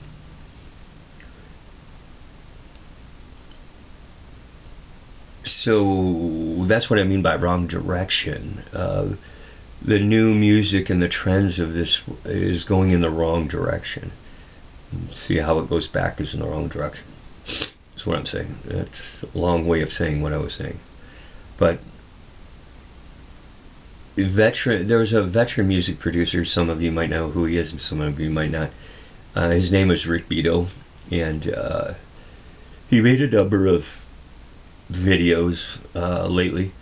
[5.45, 8.63] So that's what I mean by wrong direction.
[8.73, 9.15] Uh,
[9.81, 14.13] the new music and the trends of this is going in the wrong direction
[15.11, 17.07] see how it goes back is in the wrong direction.
[17.45, 18.59] That's what I'm saying.
[18.65, 20.79] That's a long way of saying what I was saying.
[21.57, 21.81] But
[24.17, 26.45] veteran, there was a veteran music producer.
[26.45, 28.71] Some of you might know who he is, some of you might not.
[29.35, 30.69] Uh, his name is Rick Beato,
[31.11, 31.95] and uh,
[32.89, 34.05] he made a number of
[34.91, 36.73] videos uh, lately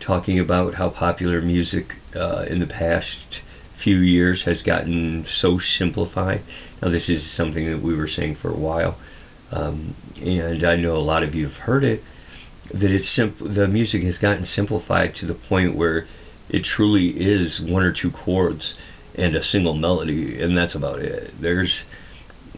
[0.00, 3.40] talking about how popular music uh, in the past
[3.74, 6.42] few years has gotten so simplified.
[6.80, 8.96] Now, this is something that we were saying for a while,
[9.52, 12.02] um, and I know a lot of you have heard it.
[12.72, 13.46] That it's simple.
[13.46, 16.06] The music has gotten simplified to the point where
[16.48, 18.76] it truly is one or two chords,
[19.14, 21.40] and a single melody, and that's about it.
[21.40, 21.84] There's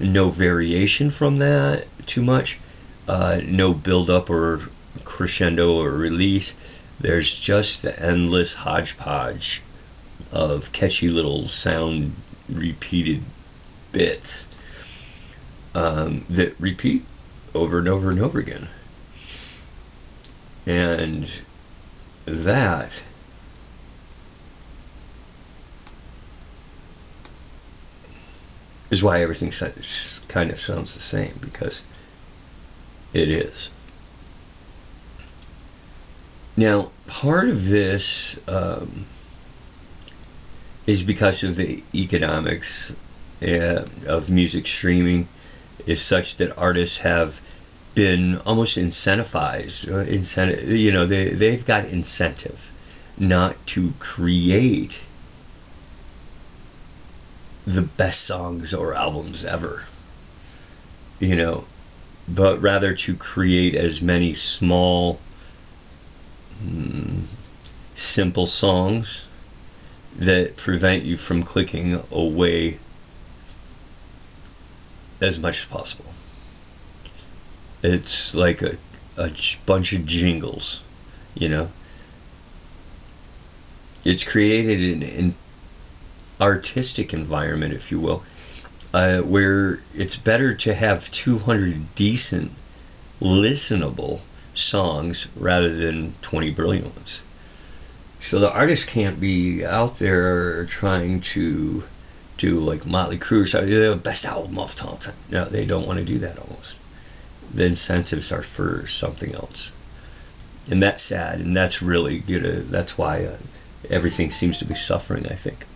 [0.01, 2.59] no variation from that too much,
[3.07, 4.69] uh, no build up or
[5.05, 6.55] crescendo or release.
[7.01, 9.63] There's just the endless hodgepodge
[10.33, 12.17] of catchy little sound
[12.49, 13.23] repeated
[13.93, 14.49] bits
[15.75, 17.05] um, that repeat
[17.55, 18.69] over and over and over again.
[20.67, 21.31] And
[22.27, 23.03] that
[28.91, 29.51] is why everything
[30.29, 31.85] kind of sounds the same because
[33.13, 33.71] it is.
[36.59, 39.07] Now, part of this um,
[40.89, 42.93] is because of the economics
[43.41, 45.29] uh, of music streaming
[45.87, 47.41] is such that artists have
[47.95, 52.73] been almost incentivized uh, incentive you know they, they've got incentive
[53.17, 55.03] not to create
[57.67, 59.85] the best songs or albums ever
[61.19, 61.65] you know
[62.29, 65.19] but rather to create as many small
[67.95, 69.27] simple songs
[70.17, 72.79] that prevent you from clicking away
[75.21, 76.13] as much as possible.
[77.83, 78.77] It's like a,
[79.17, 79.31] a
[79.67, 80.83] bunch of jingles,
[81.35, 81.71] you know.
[84.05, 85.35] It's created an, an
[86.41, 88.23] artistic environment, if you will,
[88.95, 92.53] uh, where it's better to have 200 decent,
[93.21, 94.21] listenable
[94.59, 97.23] songs rather than 20 brilliant ones.
[98.21, 101.85] So the artist can't be out there trying to
[102.37, 105.15] do like Motley Crue, so the best album of all time.
[105.31, 106.77] No, they don't want to do that almost.
[107.53, 109.73] The incentives are for something else,
[110.71, 112.45] and that's sad, and that's really good.
[112.45, 113.39] Uh, that's why uh,
[113.89, 115.27] everything seems to be suffering.
[115.27, 115.67] I think.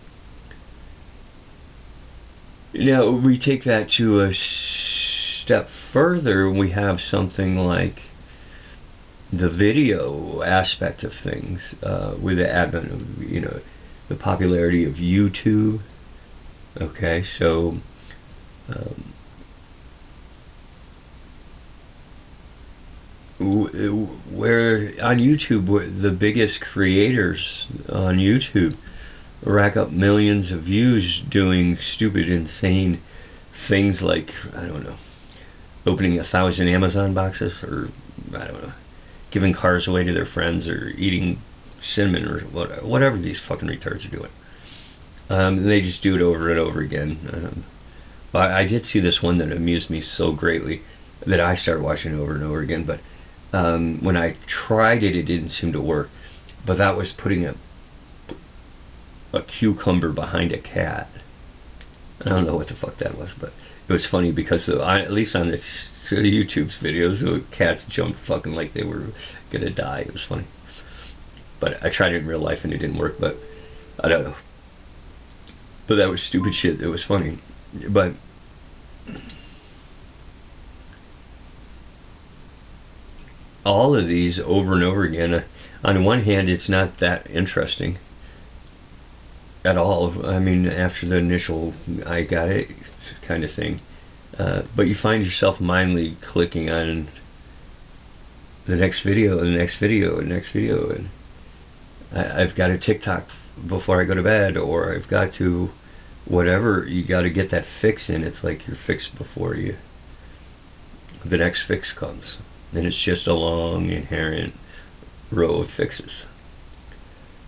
[2.73, 6.49] Now we take that to a step further.
[6.49, 8.03] We have something like
[9.37, 13.59] the video aspect of things uh, with the advent of you know
[14.07, 15.79] the popularity of YouTube.
[16.79, 17.77] Okay, so
[18.69, 19.13] um,
[23.39, 28.75] where on YouTube, the biggest creators on YouTube
[29.43, 33.01] rack up millions of views doing stupid, insane
[33.51, 34.95] things like I don't know,
[35.85, 37.89] opening a thousand Amazon boxes, or
[38.33, 38.73] I don't know,
[39.33, 41.39] giving cars away to their friends, or eating
[41.79, 44.29] cinnamon, or whatever these fucking retards are doing.
[45.27, 47.17] Um, they just do it over and over again.
[47.33, 47.63] Um,
[48.31, 50.83] but I did see this one that amused me so greatly
[51.25, 52.83] that I started watching it over and over again.
[52.83, 52.99] But
[53.51, 56.11] um, when I tried it, it didn't seem to work.
[56.63, 57.55] But that was putting a
[59.33, 61.09] a cucumber behind a cat.
[62.23, 63.51] I don't know what the fuck that was, but
[63.93, 68.55] it was funny because I, at least on the YouTube's videos, the cats jumped fucking
[68.55, 69.09] like they were
[69.51, 69.99] gonna die.
[69.99, 70.45] It was funny.
[71.59, 73.19] But I tried it in real life and it didn't work.
[73.19, 73.37] But
[74.03, 74.35] I don't know.
[75.85, 76.81] But that was stupid shit.
[76.81, 77.37] It was funny.
[77.87, 78.15] But
[83.63, 85.43] all of these over and over again, uh,
[85.83, 87.99] on one hand, it's not that interesting
[89.65, 90.25] at all.
[90.25, 91.73] I mean, after the initial
[92.05, 92.69] I got it
[93.21, 93.79] kind of thing.
[94.37, 97.07] Uh, but you find yourself mindly clicking on
[98.65, 101.09] the next video, the next video, the next video, and
[102.13, 103.29] I, I've got a TikTok
[103.67, 105.71] before I go to bed, or I've got to
[106.25, 108.23] whatever you got to get that fix in.
[108.23, 109.77] It's like you're fixed before you
[111.23, 112.39] the next fix comes,
[112.73, 114.53] and it's just a long inherent
[115.31, 116.25] row of fixes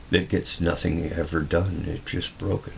[0.10, 1.86] that gets nothing ever done.
[1.88, 2.74] It's just broken.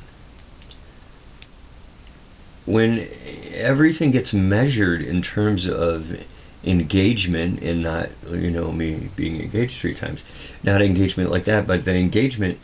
[2.65, 3.07] When
[3.53, 6.25] everything gets measured in terms of
[6.63, 10.23] engagement and not you know me being engaged three times
[10.63, 12.57] not engagement like that but the engagement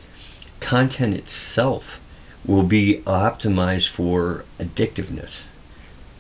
[0.60, 2.02] content itself
[2.46, 5.46] will be optimized for addictiveness.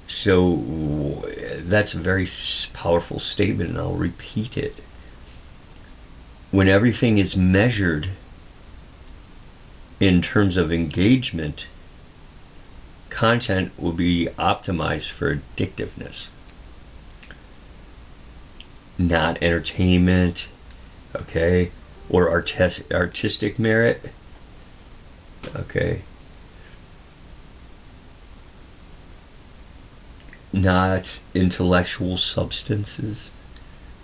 [0.08, 1.24] So
[1.60, 2.28] that's a very
[2.74, 4.82] powerful statement, and I'll repeat it.
[6.52, 8.10] When everything is measured
[10.04, 11.70] in terms of engagement,
[13.10, 16.30] content will be optimized for addictiveness,
[18.98, 20.50] not entertainment,
[21.16, 21.72] okay,
[22.10, 24.12] or artis- artistic merit,
[25.56, 26.02] okay.
[30.52, 33.32] Not intellectual substances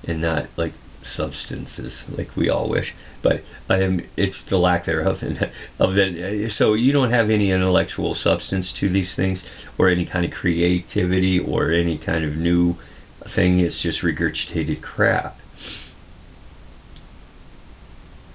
[0.08, 0.72] and not like
[1.10, 5.24] substances like we all wish, but um, it's the lack thereof.
[5.24, 5.50] And
[5.80, 10.26] of that, so you don't have any intellectual substance to these things, or any kind
[10.26, 12.74] of creativity, or any kind of new
[13.22, 13.60] thing.
[13.60, 15.40] It's just regurgitated crap,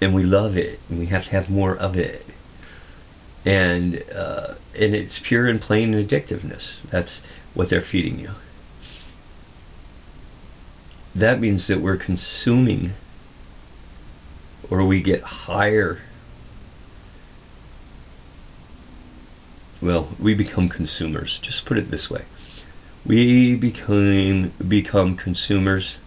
[0.01, 2.27] and we love it, and we have to have more of it.
[3.47, 6.83] And uh, and it's pure and plain addictiveness.
[6.83, 8.31] That's what they're feeding you
[11.15, 12.93] that means that we're consuming
[14.71, 16.03] or we get higher.
[19.81, 21.39] Well, we become consumers.
[21.39, 22.25] Just put it this way.
[23.07, 25.99] We become become consumers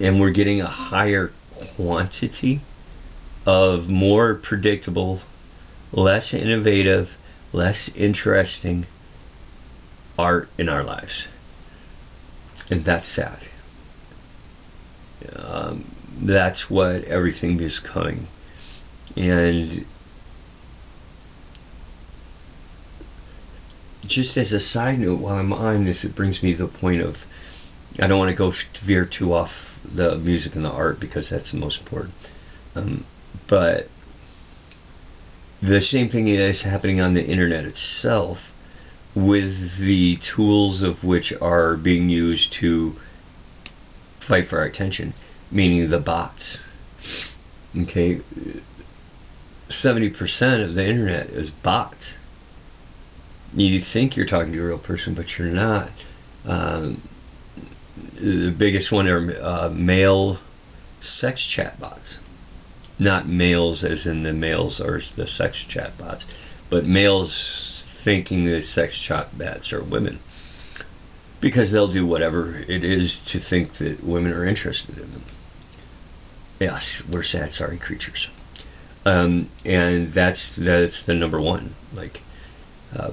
[0.00, 2.60] and we're getting a higher quantity
[3.46, 5.20] of more predictable,
[5.92, 7.16] less innovative,
[7.52, 8.86] less interesting
[10.20, 11.28] art in our lives.
[12.70, 13.40] And that's sad.
[15.34, 15.84] Um,
[16.20, 18.28] that's what everything is coming.
[19.16, 19.86] And
[24.04, 27.00] just as a side note, while I'm on this, it brings me to the point
[27.00, 27.26] of
[27.98, 31.50] I don't want to go veer too off the music and the art because that's
[31.52, 32.14] the most important.
[32.76, 33.04] Um,
[33.46, 33.88] but
[35.60, 38.52] the same thing is happening on the internet itself
[39.14, 42.96] with the tools of which are being used to
[44.18, 45.14] fight for our attention,
[45.50, 46.64] meaning the bots.
[47.76, 48.20] Okay,
[49.68, 52.18] 70% of the internet is bots.
[53.54, 55.90] You think you're talking to a real person, but you're not.
[56.44, 57.02] Um,
[58.14, 60.38] the biggest one are uh, male
[61.00, 62.20] sex chat bots.
[62.98, 66.32] Not males, as in the males are the sex chat bots,
[66.68, 70.18] but males thinking that sex chat bots are women
[71.40, 75.24] because they'll do whatever it is to think that women are interested in them.
[76.58, 78.30] Yes, we're sad, sorry creatures,
[79.06, 81.74] um, and that's that's the number one.
[81.94, 82.20] Like,
[82.94, 83.12] uh,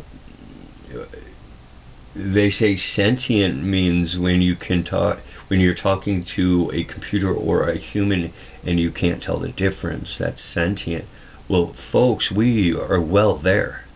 [2.13, 7.63] they say sentient means when you can talk when you're talking to a computer or
[7.63, 8.33] a human
[8.65, 10.17] and you can't tell the difference.
[10.17, 11.05] That's sentient.
[11.47, 13.86] Well, folks, we are well there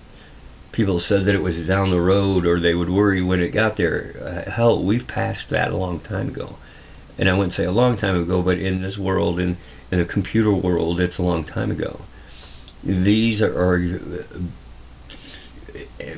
[0.71, 3.75] people said that it was down the road or they would worry when it got
[3.75, 4.15] there.
[4.21, 6.57] Uh, hell, we've passed that a long time ago.
[7.17, 9.57] And I wouldn't say a long time ago, but in this world, in,
[9.91, 12.01] in the computer world, it's a long time ago.
[12.83, 13.79] These are, are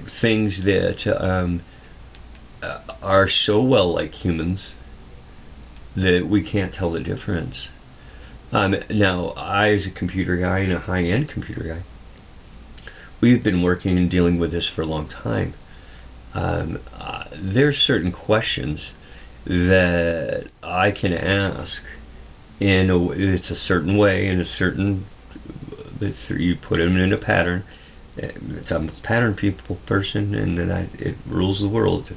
[0.05, 1.61] things that um,
[3.01, 4.75] are so well like humans
[5.95, 7.71] that we can't tell the difference.
[8.51, 11.81] Um, now, I, as a computer guy and a high end computer guy,
[13.23, 15.53] we've been working and dealing with this for a long time.
[16.33, 18.95] Um, uh, there's certain questions
[19.45, 21.85] that I can ask
[22.59, 25.05] in a, it's a certain way in a certain
[26.01, 27.63] you put them in a pattern.
[28.17, 32.11] It's a pattern people person, and then it rules the world.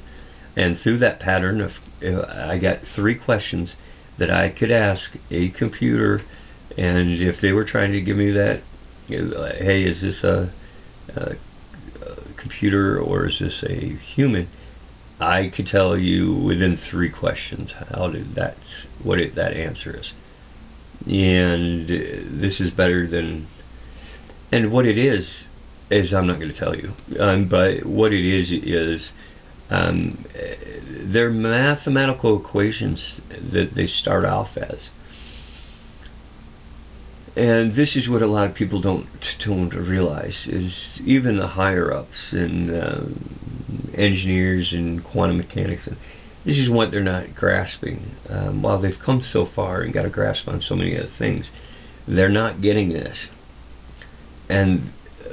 [0.56, 3.76] And through that pattern, if, if I got three questions
[4.18, 6.22] that I could ask a computer,
[6.76, 8.62] and if they were trying to give me that,
[9.06, 10.50] hey, is this a
[11.14, 11.36] a,
[12.36, 14.48] computer or is this a human?
[15.20, 18.56] I could tell you within three questions how did that
[19.02, 20.14] what it, that answer is,
[21.06, 23.46] and this is better than.
[24.52, 25.48] And what it is
[25.90, 29.12] is I'm not going to tell you, um, but what it is is
[29.70, 30.18] um,
[30.88, 34.90] they're mathematical equations that they start off as
[37.36, 41.92] and this is what a lot of people don't don't realize is even the higher
[41.92, 43.02] ups and uh,
[43.94, 45.98] engineers and quantum mechanics and
[46.44, 48.12] this is what they're not grasping.
[48.30, 51.52] Um, while they've come so far and got a grasp on so many other things
[52.08, 53.30] they're not getting this.
[54.48, 54.90] And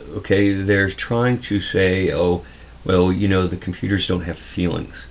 [0.09, 2.43] okay they're trying to say oh
[2.83, 5.07] well you know the computers don't have feelings.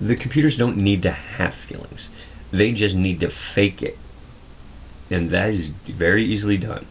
[0.00, 2.10] The computers don't need to have feelings.
[2.52, 3.98] They just need to fake it
[5.10, 6.86] and that is very easily done.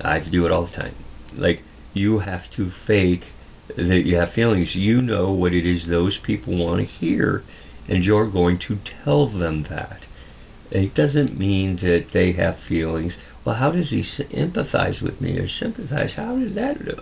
[0.00, 0.94] I do it all the time.
[1.36, 1.62] Like
[1.94, 3.32] you have to fake
[3.76, 4.76] that you have feelings.
[4.76, 7.42] You know what it is those people want to hear,
[7.88, 10.06] and you're going to tell them that.
[10.70, 13.18] It doesn't mean that they have feelings.
[13.44, 16.16] Well, how does he empathize with me or sympathize?
[16.16, 17.00] How did that do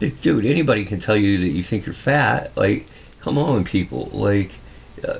[0.00, 0.16] it?
[0.20, 2.56] Dude, anybody can tell you that you think you're fat.
[2.56, 2.86] Like,
[3.20, 4.10] come on, people.
[4.12, 4.52] Like,
[5.06, 5.18] uh,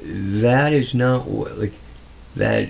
[0.00, 1.72] that is not like
[2.34, 2.68] that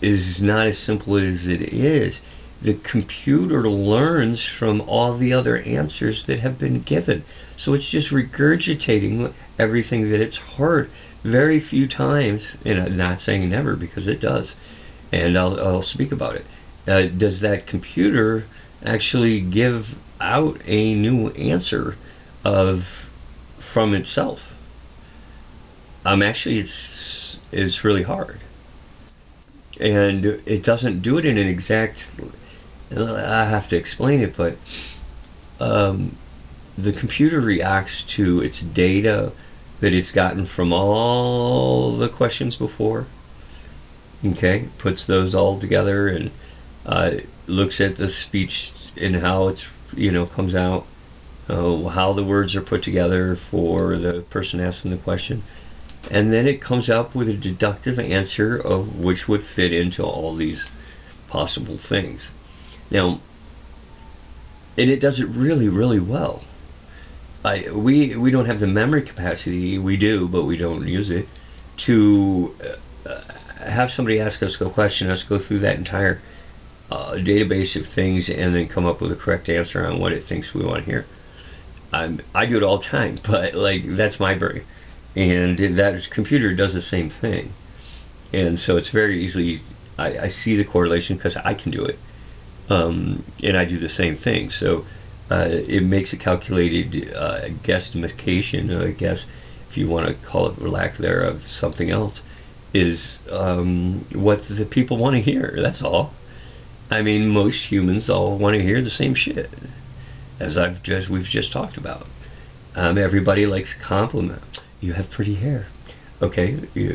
[0.00, 2.22] is not as simple as it is.
[2.60, 7.22] the computer learns from all the other answers that have been given.
[7.56, 10.88] So it's just regurgitating everything that it's heard
[11.22, 14.56] very few times, and I'm not saying never because it does,
[15.12, 16.46] and I'll, I'll speak about it.
[16.86, 18.46] Uh, does that computer
[18.84, 21.96] actually give out a new answer
[22.44, 23.12] of
[23.58, 24.52] from itself?
[26.04, 28.38] Um, actually, it's it's really hard,
[29.80, 32.20] and it doesn't do it in an exact.
[32.90, 34.56] I have to explain it, but
[35.58, 36.16] um,
[36.78, 39.32] the computer reacts to its data
[39.80, 43.06] that it's gotten from all the questions before.
[44.24, 46.30] Okay, puts those all together and
[46.86, 47.12] uh,
[47.46, 50.86] looks at the speech and how it's you know comes out,
[51.48, 55.42] uh, how the words are put together for the person asking the question,
[56.10, 60.34] and then it comes up with a deductive answer of which would fit into all
[60.34, 60.70] these
[61.28, 62.32] possible things.
[62.90, 63.20] Now,
[64.78, 66.44] and it does it really, really well.
[67.44, 69.78] I we we don't have the memory capacity.
[69.78, 71.28] We do, but we don't use it
[71.78, 72.54] to
[73.08, 73.20] uh,
[73.60, 76.20] have somebody ask us a question, us go through that entire
[76.90, 80.22] uh, database of things, and then come up with a correct answer on what it
[80.22, 81.06] thinks we want to hear.
[81.92, 84.62] I'm, I do it all the time, but like that's my brain
[85.16, 87.52] and that computer does the same thing.
[88.32, 89.60] And so it's very easily
[89.98, 91.98] i, I see the correlation because i can do it.
[92.68, 94.50] Um, and i do the same thing.
[94.50, 94.84] So
[95.30, 99.26] uh, it makes a calculated uh, guesstimation i guess
[99.68, 102.22] if you want to call it lack thereof something else
[102.72, 105.54] is um, what the people want to hear.
[105.56, 106.12] That's all.
[106.90, 109.50] I mean most humans all want to hear the same shit
[110.38, 112.06] as i've just we've just talked about.
[112.74, 115.66] Um, everybody likes compliment you have pretty hair.
[116.22, 116.94] Okay, you,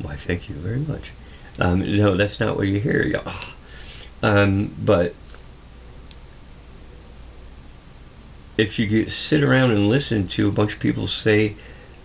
[0.00, 1.12] why, thank you very much.
[1.58, 3.20] Um, no, that's not what you hear.
[4.22, 5.14] Um, but
[8.56, 11.54] if you sit around and listen to a bunch of people say,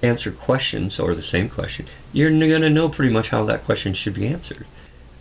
[0.04, 3.94] answer questions or the same question, you're going to know pretty much how that question
[3.94, 4.66] should be answered.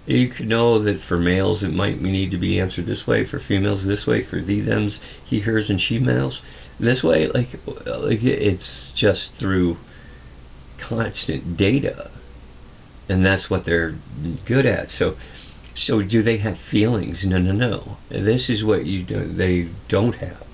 [0.07, 3.38] You could know that for males it might need to be answered this way, for
[3.38, 6.42] females this way, for thee, thems, he, hers, and she males
[6.80, 7.28] this way.
[7.28, 7.48] Like,
[7.86, 9.76] like it's just through
[10.81, 12.11] constant data.
[13.09, 13.97] And that's what they're
[14.45, 14.91] good at.
[14.91, 15.16] So
[15.74, 17.24] so do they have feelings?
[17.24, 17.97] No no no.
[18.09, 20.45] This is what you do they don't have.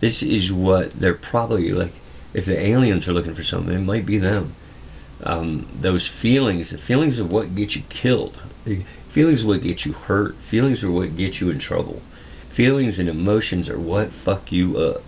[0.00, 1.94] This is what they're probably like
[2.32, 4.54] if the aliens are looking for something it might be them.
[5.22, 8.36] Um, those feelings the feelings of what get you killed.
[9.08, 10.36] Feelings what get you hurt.
[10.36, 12.02] Feelings are what get you in trouble.
[12.48, 15.02] Feelings and emotions are what fuck you up.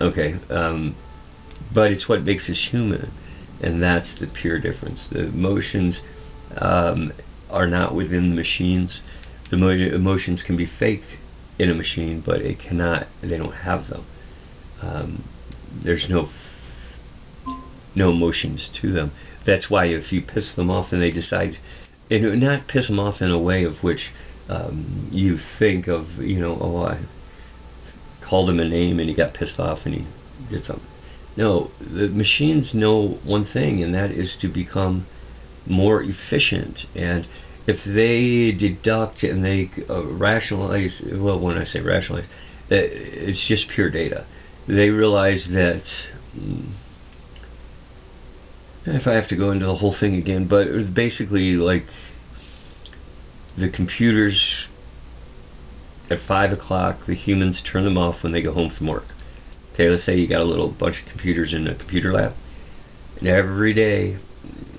[0.00, 0.94] Okay um,
[1.72, 3.10] but it's what makes us human
[3.62, 5.08] and that's the pure difference.
[5.08, 6.02] The emotions
[6.58, 7.12] um,
[7.50, 9.02] are not within the machines.
[9.50, 9.56] The
[9.94, 11.18] emotions can be faked
[11.58, 13.06] in a machine, but it cannot.
[13.20, 14.04] They don't have them.
[14.82, 15.24] Um,
[15.72, 17.00] there's no f-
[17.94, 19.12] no emotions to them.
[19.44, 21.58] That's why if you piss them off and they decide,
[22.10, 24.12] and not piss them off in a way of which
[24.48, 26.98] um, you think of, you know, oh, I
[28.20, 30.06] called him a name and he got pissed off and he
[30.50, 30.84] did something
[31.36, 35.06] no, the machines know one thing, and that is to become
[35.66, 36.86] more efficient.
[36.94, 37.26] And
[37.66, 42.26] if they deduct and they uh, rationalize, well, when I say rationalize,
[42.70, 44.24] uh, it's just pure data.
[44.66, 46.10] They realize that.
[46.36, 46.68] Mm,
[48.86, 51.86] if I have to go into the whole thing again, but it was basically, like
[53.56, 54.68] the computers
[56.08, 59.15] at five o'clock, the humans turn them off when they go home from work.
[59.76, 62.32] Okay, let's say you got a little bunch of computers in a computer lab,
[63.18, 64.16] and every day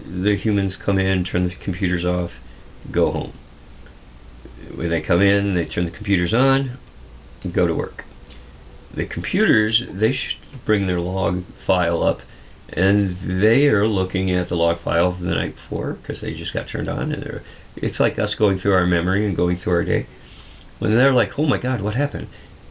[0.04, 2.41] the humans come in, turn the computers off,
[2.89, 3.34] go home.
[4.74, 6.80] When they come in, they turn the computers on,
[7.52, 8.06] go to work.
[8.91, 12.24] The computers, they should bring their log file up,
[12.74, 16.56] and they are looking at the log file from the night before because they just
[16.56, 17.43] got turned on, and they're,
[17.76, 20.08] it's like us going through our memory and going through our day.
[20.80, 22.30] When they're like, "Oh my God, what happened?"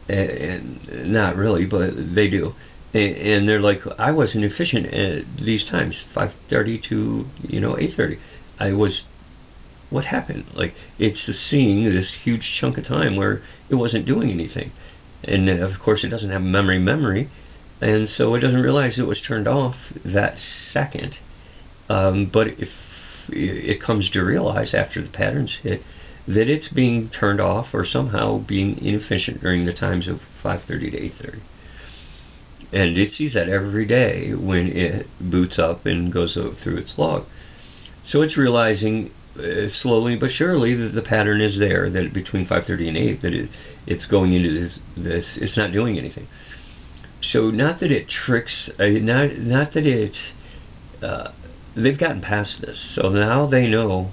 [0.09, 2.55] And, not really, but they do.
[2.93, 7.77] And, and they're like, I wasn't efficient at these times, five thirty to you know
[7.77, 8.17] eight thirty.
[8.59, 9.07] I was.
[9.89, 10.45] What happened?
[10.53, 14.71] Like it's seeing this huge chunk of time where it wasn't doing anything,
[15.23, 17.29] and of course it doesn't have memory memory,
[17.79, 21.19] and so it doesn't realize it was turned off that second.
[21.89, 25.83] Um, but if it comes to realize after the patterns hit
[26.27, 31.01] that it's being turned off or somehow being inefficient during the times of 5.30 to
[31.01, 31.39] 8.30
[32.73, 37.25] and it sees that every day when it boots up and goes through its log
[38.03, 42.87] so it's realizing uh, slowly but surely, that the, pattern is there that between 5:30
[42.87, 43.49] and 8 that it,
[43.85, 45.37] it's going into this, this.
[45.37, 46.27] It's not doing anything.
[47.21, 48.69] So not that it tricks.
[48.79, 50.33] Uh, not not that it.
[51.03, 51.31] Uh,
[51.75, 54.11] they've gotten past this, so now they know.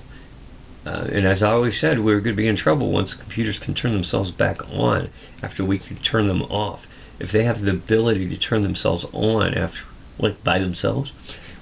[0.86, 3.74] Uh, and as I always said, we're going to be in trouble once computers can
[3.74, 5.08] turn themselves back on
[5.42, 6.86] after we can turn them off.
[7.18, 9.84] If they have the ability to turn themselves on after,
[10.18, 11.12] like by themselves,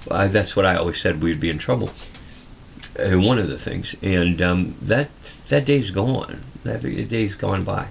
[0.09, 1.91] well, that's what I always said we'd be in trouble
[2.99, 5.09] uh, one of the things, and um, that
[5.49, 6.41] that day's gone.
[6.63, 7.87] That day's gone by,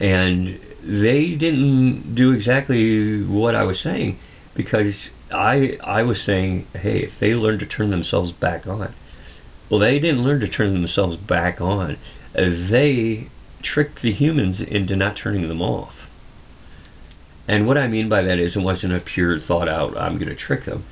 [0.00, 4.18] and they didn't do exactly what I was saying
[4.54, 8.94] because I I was saying, hey, if they learn to turn themselves back on,
[9.72, 11.96] well, they didn't learn to turn themselves back on.
[12.34, 13.28] They
[13.62, 16.10] tricked the humans into not turning them off.
[17.48, 20.28] And what I mean by that is it wasn't a pure thought out, I'm going
[20.28, 20.84] to trick them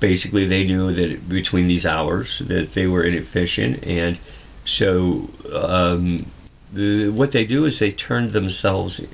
[0.00, 4.18] basically they knew that between these hours that they were inefficient and
[4.64, 6.26] so um,
[6.72, 9.04] the, what they do is they turned themselves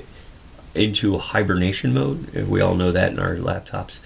[0.75, 3.99] into hibernation mode we all know that in our laptops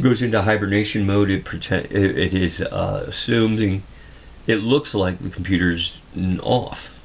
[0.00, 3.82] goes into hibernation mode it pretend it, it is uh, assuming
[4.46, 6.00] it looks like the computer's
[6.42, 6.96] off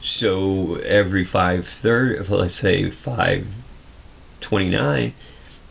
[0.00, 3.54] so every five thirty let's say five
[4.40, 5.14] twenty nine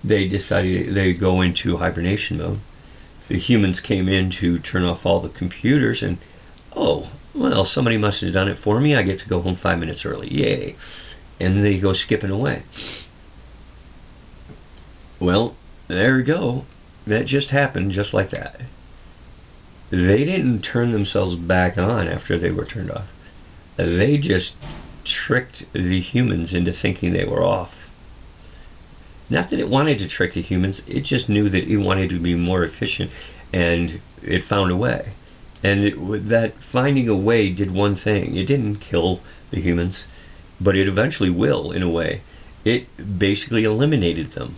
[0.04, 2.60] they decided they go into hibernation mode.
[3.30, 6.18] The humans came in to turn off all the computers, and
[6.76, 8.96] oh, well, somebody must have done it for me.
[8.96, 10.28] I get to go home five minutes early.
[10.34, 10.76] Yay.
[11.40, 12.64] And they go skipping away.
[15.20, 15.56] Well,
[15.88, 16.66] there we go.
[17.08, 18.62] That just happened just like that.
[19.94, 23.12] They didn't turn themselves back on after they were turned off.
[23.76, 24.56] They just
[25.04, 27.84] tricked the humans into thinking they were off
[29.30, 32.20] not that it wanted to trick the humans, it just knew that it wanted to
[32.20, 33.12] be more efficient
[33.52, 35.14] and it found a way.
[35.64, 40.08] And it, that finding a way did one thing it didn't kill the humans,
[40.60, 42.22] but it eventually will, in a way.
[42.66, 44.56] It basically eliminated them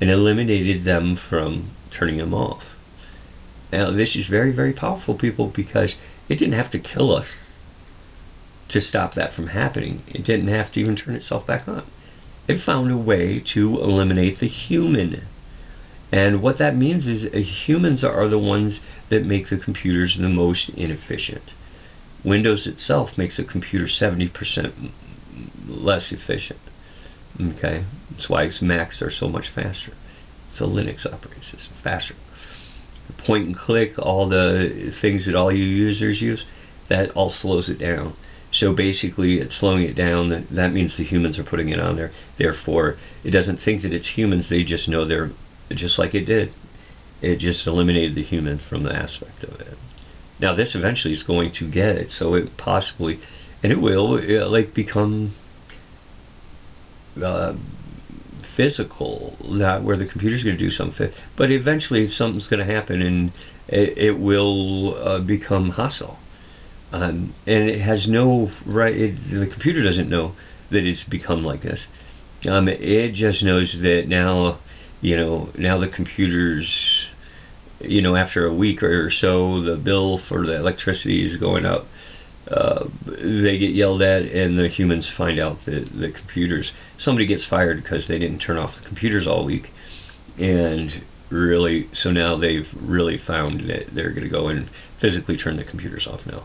[0.00, 2.78] and eliminated them from turning them off.
[3.72, 5.98] Now, this is very, very powerful, people, because
[6.28, 7.40] it didn't have to kill us
[8.68, 10.02] to stop that from happening.
[10.08, 11.84] It didn't have to even turn itself back on
[12.48, 15.22] it found a way to eliminate the human.
[16.10, 20.28] And what that means is uh, humans are the ones that make the computers the
[20.28, 21.44] most inefficient.
[22.24, 24.90] Windows itself makes a computer 70%
[25.66, 26.60] less efficient.
[27.40, 27.84] Okay?
[28.10, 29.92] That's why Macs are so much faster.
[30.48, 32.14] It's a Linux operating system, faster.
[33.18, 36.46] Point and click, all the things that all you users use,
[36.88, 38.14] that all slows it down.
[38.50, 40.46] So basically, it's slowing it down.
[40.50, 42.12] That means the humans are putting it on there.
[42.36, 44.48] Therefore, it doesn't think that it's humans.
[44.48, 45.30] They just know they're
[45.70, 46.52] just like it did.
[47.22, 49.78] It just eliminated the human from the aspect of it.
[50.40, 52.10] Now, this eventually is going to get it.
[52.10, 53.20] So it possibly,
[53.62, 55.32] and it will, it, like become
[57.22, 57.54] uh,
[58.52, 61.10] physical, not where the computer's going to do something.
[61.36, 63.32] But eventually, something's going to happen, and
[63.68, 66.18] it, it will uh, become hostile
[66.92, 68.94] um, and it has no right.
[68.94, 70.34] It, the computer doesn't know
[70.70, 71.88] that it's become like this.
[72.46, 74.58] Um, it just knows that now,
[75.00, 77.08] you know, now the computers,
[77.80, 81.86] you know, after a week or so, the bill for the electricity is going up.
[82.52, 86.72] Uh, they get yelled at, and the humans find out that the computers.
[86.96, 89.70] Somebody gets fired because they didn't turn off the computers all week,
[90.38, 95.56] and really, so now they've really found that they're going to go and physically turn
[95.56, 96.42] the computers off now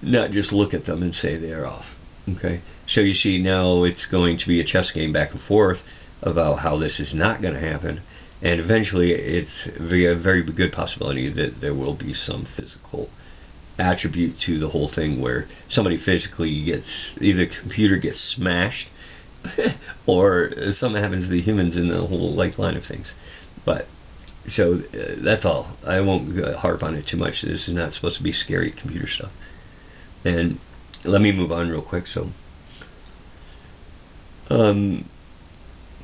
[0.00, 1.98] not just look at them and say they're off.
[2.28, 5.88] Okay, so you see now it's going to be a chess game back and forth
[6.22, 8.00] about how this is not going to happen,
[8.40, 13.10] and eventually it's a very good possibility that there will be some physical
[13.78, 18.90] attribute to the whole thing where somebody physically gets either computer gets smashed
[20.06, 23.16] or something happens to the humans in the whole like line of things
[23.64, 23.86] but
[24.46, 28.16] so uh, that's all i won't harp on it too much this is not supposed
[28.16, 29.32] to be scary computer stuff
[30.24, 30.58] and
[31.04, 32.06] let me move on real quick.
[32.06, 32.30] So,
[34.50, 35.04] um,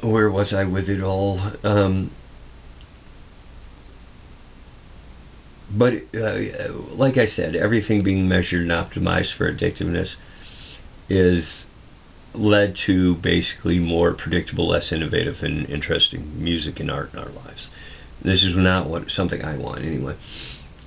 [0.00, 1.40] where was I with it all?
[1.62, 2.10] Um,
[5.70, 10.16] but uh, like I said, everything being measured and optimized for addictiveness
[11.08, 11.68] is
[12.34, 17.70] led to basically more predictable, less innovative, and interesting music and art in our lives.
[18.20, 20.16] This is not what something I want anyway.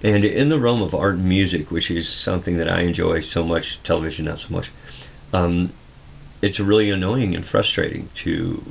[0.04, 3.44] And in the realm of art and music, which is something that I enjoy so
[3.44, 4.72] much, television not so much,
[5.32, 5.74] um,
[6.42, 8.64] it's really annoying and frustrating to.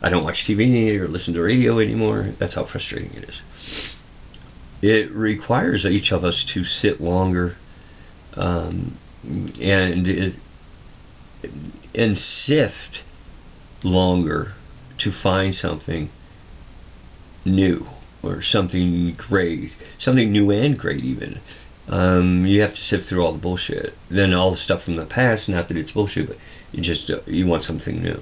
[0.00, 2.22] I don't watch TV or listen to radio anymore.
[2.38, 3.97] That's how frustrating it is.
[4.82, 7.56] It requires each of us to sit longer
[8.36, 8.96] um,
[9.60, 10.38] and
[11.94, 13.04] and sift
[13.82, 14.52] longer
[14.98, 16.10] to find something
[17.44, 17.88] new
[18.22, 21.40] or something great, something new and great even.
[21.88, 23.94] Um, you have to sift through all the bullshit.
[24.08, 26.36] Then all the stuff from the past, not that it's bullshit, but
[26.72, 28.20] you just you want something new.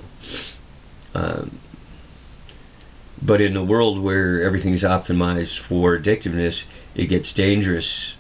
[1.15, 1.59] Um,
[3.23, 8.19] but in a world where everything's optimized for addictiveness, it gets dangerous.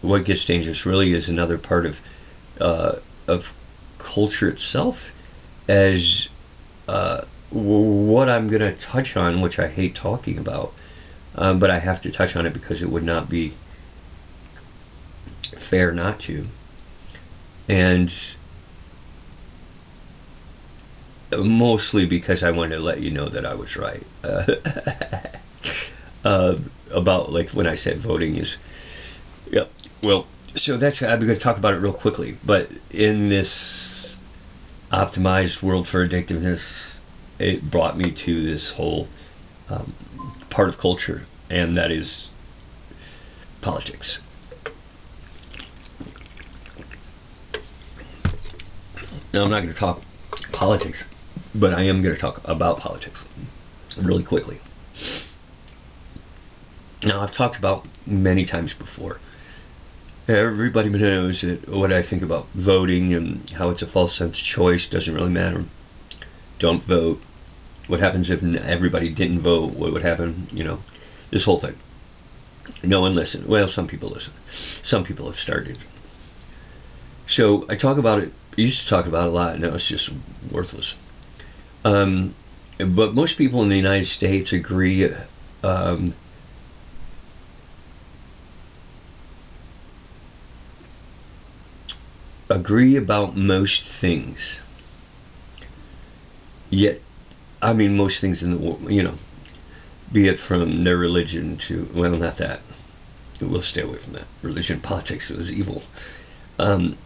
[0.00, 2.00] What gets dangerous really is another part of
[2.60, 3.54] uh, of
[3.98, 5.12] culture itself,
[5.68, 6.28] as
[6.86, 10.72] uh, what I'm going to touch on, which I hate talking about,
[11.34, 13.54] um, but I have to touch on it because it would not be
[15.56, 16.46] fair not to.
[17.68, 18.12] And
[21.36, 24.44] mostly because I wanted to let you know that I was right uh,
[26.24, 26.56] uh,
[26.92, 28.58] about like when I said voting is.
[29.50, 29.64] Yeah,
[30.02, 32.36] well, so that's I'm going to talk about it real quickly.
[32.44, 34.18] But in this
[34.90, 36.98] optimized world for addictiveness,
[37.38, 39.08] it brought me to this whole
[39.70, 39.92] um,
[40.50, 42.32] part of culture, and that is
[43.60, 44.20] politics.
[49.32, 50.02] Now, I'm not going to talk
[50.52, 51.08] politics,
[51.58, 53.26] but I am going to talk about politics
[54.00, 54.58] really quickly.
[57.04, 59.20] Now, I've talked about many times before.
[60.26, 64.44] Everybody knows that what I think about voting and how it's a false sense of
[64.44, 65.64] choice doesn't really matter.
[66.58, 67.22] Don't vote.
[67.86, 69.72] What happens if everybody didn't vote?
[69.72, 70.48] What would happen?
[70.52, 70.78] You know,
[71.30, 71.76] this whole thing.
[72.82, 73.46] No one listened.
[73.46, 74.34] Well, some people listen.
[74.50, 75.78] Some people have started.
[77.26, 79.60] So I talk about it I used to talk about it a lot.
[79.60, 80.10] Now it's just
[80.50, 80.96] worthless.
[81.84, 82.34] Um,
[82.78, 85.10] but most people in the United States agree.
[85.62, 86.14] Um,
[92.50, 94.62] agree about most things.
[96.70, 97.00] Yet,
[97.62, 99.14] I mean, most things in the world, you know,
[100.12, 102.60] be it from their religion to, well, not that.
[103.40, 104.26] We'll stay away from that.
[104.42, 105.82] Religion, politics is evil.
[106.58, 106.96] Um,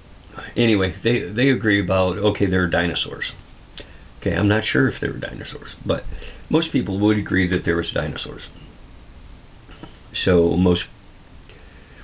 [0.56, 3.34] anyway, they they agree about okay, there are dinosaurs.
[4.22, 6.04] Okay, I'm not sure if there were dinosaurs, but
[6.48, 8.52] most people would agree that there was dinosaurs.
[10.12, 10.88] So most,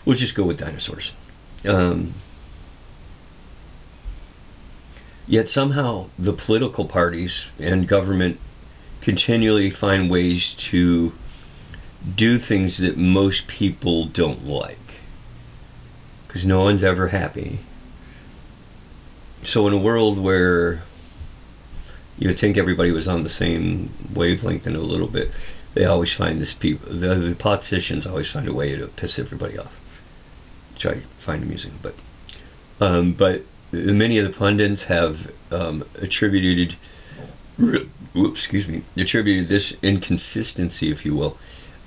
[0.05, 1.13] we'll just go with dinosaurs.
[1.65, 2.15] Um,
[5.29, 8.41] yet somehow the political parties and government
[9.01, 11.13] continually find ways to
[12.17, 15.03] do things that most people don't like
[16.27, 17.59] because no one's ever happy
[19.43, 20.83] so in a world where
[22.19, 25.31] you would think everybody was on the same wavelength in a little bit,
[25.75, 26.93] they always find this people.
[26.93, 29.81] The, the politicians always find a way to piss everybody off,
[30.73, 31.75] which I find amusing.
[31.83, 31.95] But
[32.81, 33.43] um, but
[33.73, 36.77] many of the pundits have um, attributed,
[37.61, 41.37] oops, excuse me, attributed this inconsistency, if you will,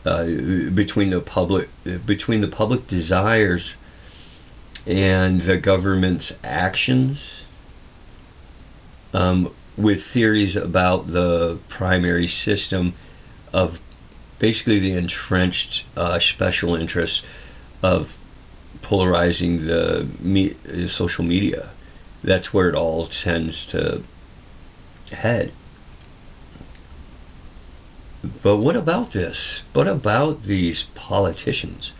[0.05, 0.25] uh,
[0.73, 1.69] between the public
[2.05, 3.75] between the public desires
[4.87, 7.47] and the government's actions
[9.13, 12.93] um, with theories about the primary system
[13.53, 13.81] of
[14.39, 17.25] basically the entrenched uh, special interests
[17.81, 18.17] of
[18.81, 20.55] polarizing the me-
[20.87, 21.69] social media.
[22.23, 24.03] That's where it all tends to
[25.11, 25.51] head.
[28.43, 29.63] But what about this?
[29.73, 31.93] What about these politicians?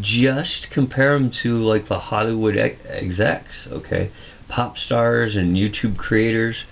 [0.00, 4.10] just compare them to like the Hollywood execs, okay?
[4.48, 6.64] Pop stars and YouTube creators.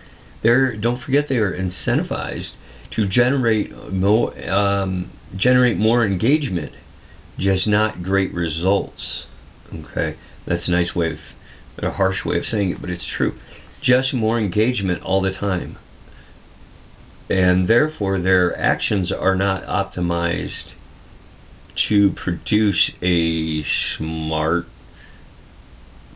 [0.43, 2.57] They're don't forget they are incentivized
[2.91, 6.73] to generate more um, generate more engagement,
[7.37, 9.27] just not great results.
[9.75, 11.35] Okay, that's a nice way of
[11.79, 13.35] a harsh way of saying it, but it's true.
[13.81, 15.77] Just more engagement all the time,
[17.29, 20.75] and therefore their actions are not optimized
[21.75, 24.69] to produce a smart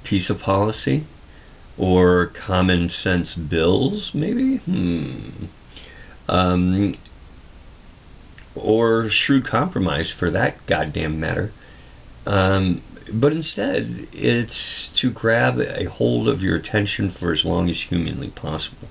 [0.04, 1.04] piece of policy
[1.78, 4.56] or common sense bills, maybe?
[4.58, 5.46] Hmm.
[6.28, 6.94] Um,
[8.54, 11.52] or shrewd compromise for that goddamn matter.
[12.26, 17.82] Um, but instead, it's to grab a hold of your attention for as long as
[17.82, 18.88] humanly possible.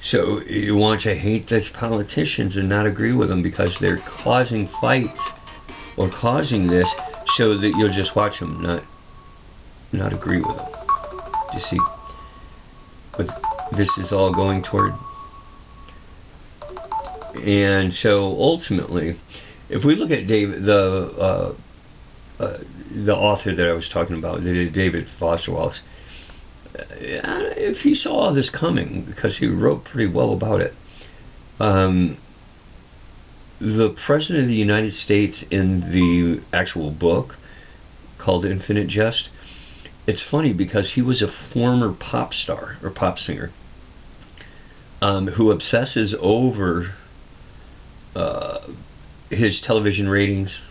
[0.00, 4.66] So you want to hate these politicians and not agree with them because they're causing
[4.66, 5.34] fights
[5.96, 6.92] or causing this
[7.26, 8.84] so that you'll just watch them, not
[9.92, 10.77] not agree with them.
[11.52, 11.78] You see
[13.14, 13.30] what
[13.72, 14.94] this is all going toward?
[17.44, 19.16] And so ultimately,
[19.68, 22.58] if we look at David, the uh, uh,
[22.90, 25.82] the author that I was talking about, David Foster Wallace,
[26.74, 30.74] uh, if he saw this coming, because he wrote pretty well about it,
[31.60, 32.16] um,
[33.60, 37.36] the president of the United States in the actual book
[38.16, 39.30] called Infinite Jest,
[40.08, 43.52] it's funny because he was a former pop star or pop singer
[45.02, 46.94] um, who obsesses over
[48.16, 48.58] uh,
[49.30, 50.64] his television ratings,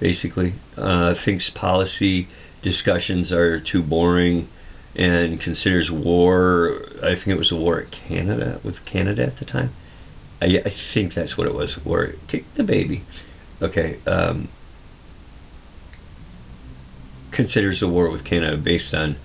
[0.00, 2.26] basically, uh, thinks policy
[2.62, 4.48] discussions are too boring
[4.96, 9.44] and considers war, I think it was the war at Canada, with Canada at the
[9.44, 9.70] time
[10.40, 11.84] I, I think that's what it was.
[11.84, 13.04] Or kick the baby.
[13.62, 13.98] Okay.
[14.06, 14.48] Um,
[17.36, 19.16] considers the war with Canada based on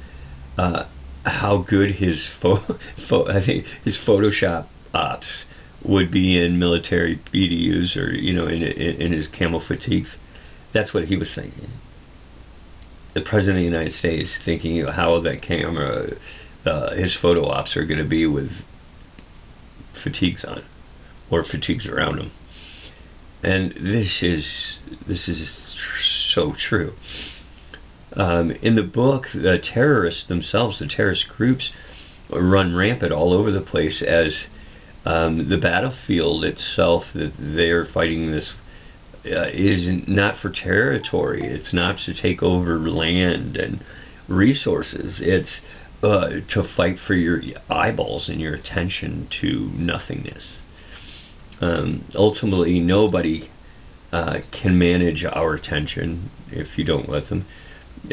[0.58, 0.84] uh,
[1.26, 2.56] how good his fo-,
[2.96, 5.46] fo- I think his Photoshop ops
[5.82, 10.20] would be in military BDUs or you know in, in, in his camel fatigues.
[10.74, 11.70] That's what he was thinking.
[13.14, 16.12] The president of the United States thinking how that camera,
[16.66, 18.66] uh, his photo ops are going to be with
[19.94, 20.64] fatigues on
[21.30, 22.32] or fatigues around him.
[23.44, 26.94] And this is this is so true.
[28.16, 31.72] Um, in the book, the terrorists themselves, the terrorist groups,
[32.30, 34.48] run rampant all over the place as
[35.06, 38.56] um, the battlefield itself that they're fighting this
[39.26, 41.44] uh, is not for territory.
[41.44, 43.84] It's not to take over land and
[44.28, 45.22] resources.
[45.22, 45.62] It's
[46.04, 50.64] uh, to fight for your eyeballs and your attention to nothingness
[51.62, 53.44] um, ultimately nobody
[54.12, 57.46] uh, can manage our attention if you don't let them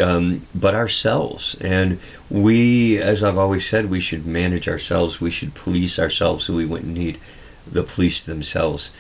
[0.01, 1.57] um, but ourselves.
[1.61, 1.99] And
[2.31, 5.21] we as i've always said we should manage ourselves.
[5.21, 6.45] We should police ourselves.
[6.45, 7.19] So we wouldn't need
[7.67, 8.91] the police themselves.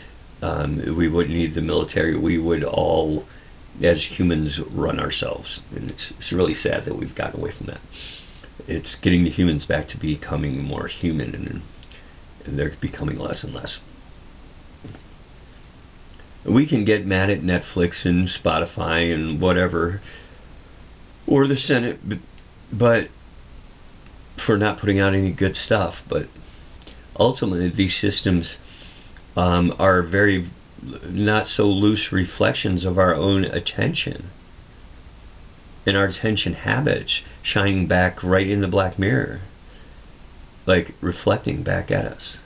[0.41, 2.16] Um, we wouldn't need the military.
[2.16, 3.26] We would all
[3.82, 5.62] as humans run ourselves.
[5.74, 7.80] And it's, it's really sad that we've gotten away from that.
[8.66, 11.62] It's getting the humans back to becoming more human and,
[12.45, 13.80] and they're becoming less and less.
[16.45, 20.01] We can get mad at Netflix and Spotify and whatever,
[21.29, 22.01] or the Senate,
[22.72, 23.09] but,
[24.37, 26.05] for not putting out any good stuff.
[26.09, 26.29] But
[27.18, 28.61] ultimately, these systems
[29.37, 30.47] um, are very
[31.09, 34.31] not so loose reflections of our own attention
[35.85, 39.41] and our attention habits shining back right in the black mirror,
[40.66, 42.43] like reflecting back at us.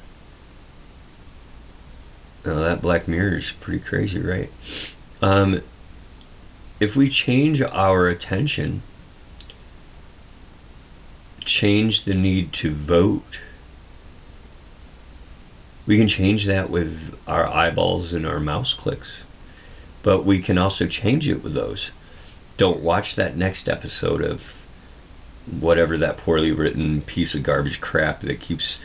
[2.45, 4.51] Now that Black Mirror is pretty crazy, right?
[5.21, 5.63] Um,
[6.83, 8.83] if we change our attention,
[11.45, 13.41] change the need to vote,
[15.87, 19.25] we can change that with our eyeballs and our mouse clicks.
[20.03, 21.93] But we can also change it with those.
[22.57, 24.53] Don't watch that next episode of
[25.47, 28.81] whatever that poorly written piece of garbage crap that keeps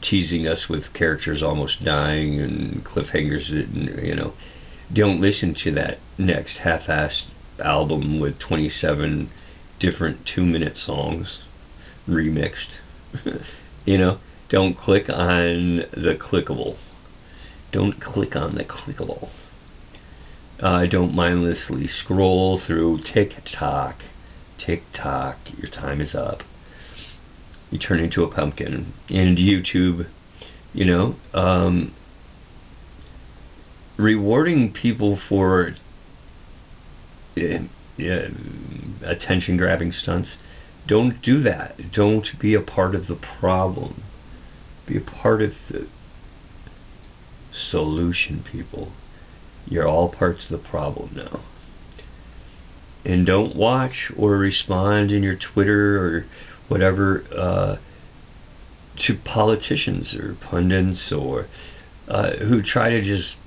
[0.00, 4.32] teasing us with characters almost dying and cliffhangers that you know
[4.92, 7.30] don't listen to that next half-assed
[7.60, 9.28] album with 27
[9.78, 11.44] different two-minute songs
[12.08, 12.76] remixed
[13.84, 14.18] you know
[14.48, 16.76] don't click on the clickable
[17.70, 19.28] don't click on the clickable
[20.60, 24.02] uh, don't mindlessly scroll through TikTok.
[24.56, 26.42] TikTok, your time is up
[27.70, 28.92] you turn into a pumpkin.
[29.12, 30.06] And YouTube,
[30.74, 31.92] you know, um,
[33.98, 35.74] rewarding people for
[37.34, 37.64] yeah,
[37.98, 38.28] yeah,
[39.04, 40.38] attention grabbing stunts.
[40.86, 41.92] Don't do that.
[41.92, 44.02] Don't be a part of the problem.
[44.86, 45.86] Be a part of the
[47.50, 48.92] solution, people.
[49.68, 51.40] You're all parts of the problem now.
[53.04, 56.26] And don't watch or respond in your Twitter or
[56.68, 57.76] whatever uh,
[58.96, 61.46] to politicians or pundits or
[62.08, 63.38] uh, who try to just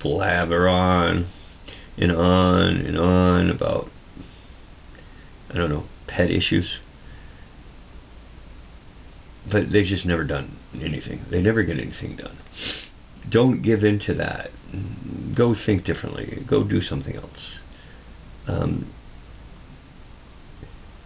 [0.00, 1.26] blabber on
[1.96, 3.90] and on and on about
[5.52, 6.80] I don't know pet issues,
[9.48, 11.24] but they just never done anything.
[11.28, 12.36] They never get anything done.
[13.28, 14.50] Don't give in to that.
[15.34, 16.42] Go think differently.
[16.46, 17.60] Go do something else.
[18.48, 18.86] Um,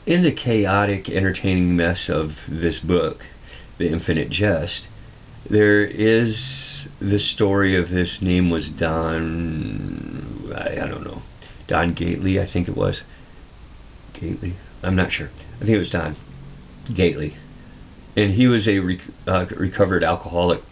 [0.07, 3.27] in the chaotic, entertaining mess of this book,
[3.79, 4.89] The Infinite Jest,
[5.47, 11.23] there is the story of his name was Don, I, I don't know,
[11.67, 13.05] Don Gately, I think it was.
[14.15, 14.55] Gately?
[14.83, 15.31] I'm not sure.
[15.61, 16.17] I think it was Don
[16.93, 17.37] Gately.
[18.17, 20.63] And he was a rec- uh, recovered alcoholic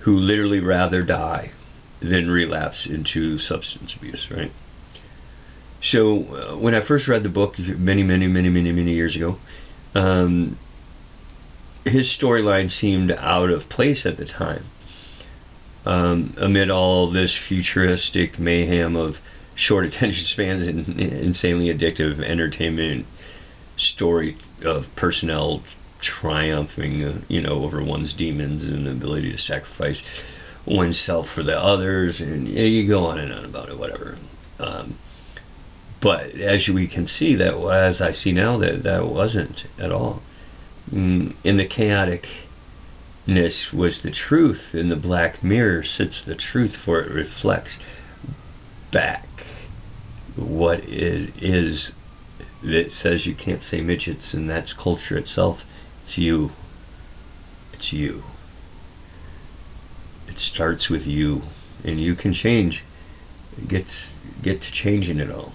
[0.00, 1.52] who literally rather die
[2.00, 4.50] than relapse into substance abuse, right?
[5.80, 9.38] So uh, when I first read the book many, many, many, many, many years ago,
[9.94, 10.56] um,
[11.84, 14.64] his storyline seemed out of place at the time.
[15.86, 19.20] Um, amid all this futuristic mayhem of
[19.54, 23.06] short attention spans and insanely addictive entertainment
[23.76, 25.62] story of personnel
[26.00, 31.58] triumphing, uh, you know, over one's demons and the ability to sacrifice oneself for the
[31.58, 34.16] others, and you go on and on about it, whatever.
[34.58, 34.94] Um,
[36.00, 40.22] but as we can see, that as I see now, that that wasn't at all.
[40.92, 44.74] Mm, in the chaoticness was the truth.
[44.74, 47.78] In the black mirror sits the truth, for it reflects
[48.90, 49.26] back
[50.36, 51.94] what it is
[52.62, 55.64] that says you can't say midgets, and that's culture itself.
[56.02, 56.52] It's you.
[57.72, 58.24] It's you.
[60.28, 61.42] It starts with you,
[61.84, 62.84] and you can change.
[63.66, 65.52] Get get to changing it all.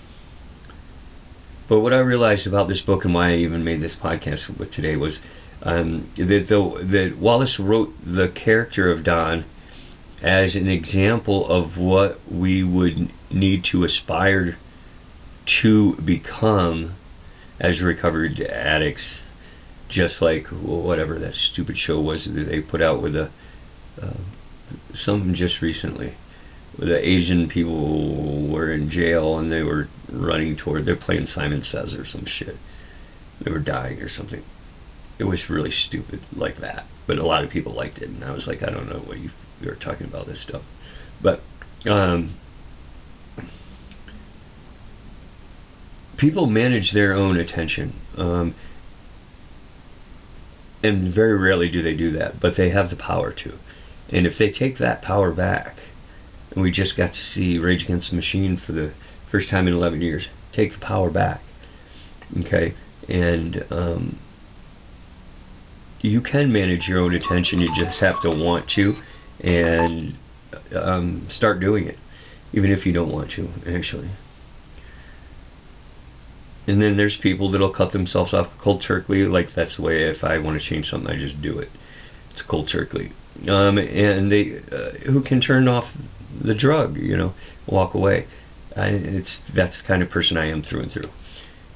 [1.67, 4.71] But what I realized about this book and why I even made this podcast with
[4.71, 5.19] today was
[5.63, 9.45] um, that the, that Wallace wrote the character of Don
[10.21, 14.57] as an example of what we would need to aspire
[15.45, 16.93] to become
[17.59, 19.23] as recovered addicts,
[19.87, 23.29] just like whatever that stupid show was that they put out with a
[24.01, 24.13] uh,
[24.93, 26.13] something just recently.
[26.75, 29.87] Where the Asian people were in jail and they were
[30.21, 32.57] running toward, they're playing Simon Says or some shit.
[33.41, 34.43] They were dying or something.
[35.17, 36.85] It was really stupid like that.
[37.07, 38.09] But a lot of people liked it.
[38.09, 39.29] And I was like, I don't know what you,
[39.61, 40.63] you were talking about this stuff.
[41.21, 41.41] But,
[41.89, 42.31] um,
[46.17, 47.93] people manage their own attention.
[48.17, 48.55] Um,
[50.83, 53.57] and very rarely do they do that, but they have the power to.
[54.11, 55.79] And if they take that power back,
[56.51, 58.93] and we just got to see Rage Against the Machine for the
[59.25, 61.41] first time in 11 years take the power back.
[62.39, 62.73] Okay,
[63.07, 64.17] and um,
[66.01, 67.59] you can manage your own attention.
[67.59, 68.95] You just have to want to,
[69.41, 70.15] and
[70.75, 71.99] um, start doing it,
[72.53, 73.49] even if you don't want to.
[73.67, 74.09] Actually.
[76.67, 79.27] And then there's people that'll cut themselves off cold turkey.
[79.27, 80.03] Like that's the way.
[80.03, 81.69] If I want to change something, I just do it.
[82.31, 83.11] It's cold turkey.
[83.47, 85.95] Um, and they uh, who can turn off
[86.35, 87.35] the drug, you know,
[87.67, 88.25] walk away.
[88.75, 91.09] I, it's that's the kind of person I am through and through.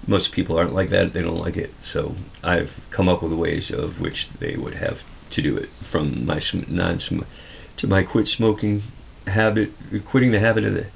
[0.08, 1.82] Most people aren't like that; they don't like it.
[1.84, 6.26] So I've come up with ways of which they would have to do it, from
[6.26, 8.82] my non to my quit smoking
[9.28, 9.72] habit,
[10.06, 10.88] quitting the habit of the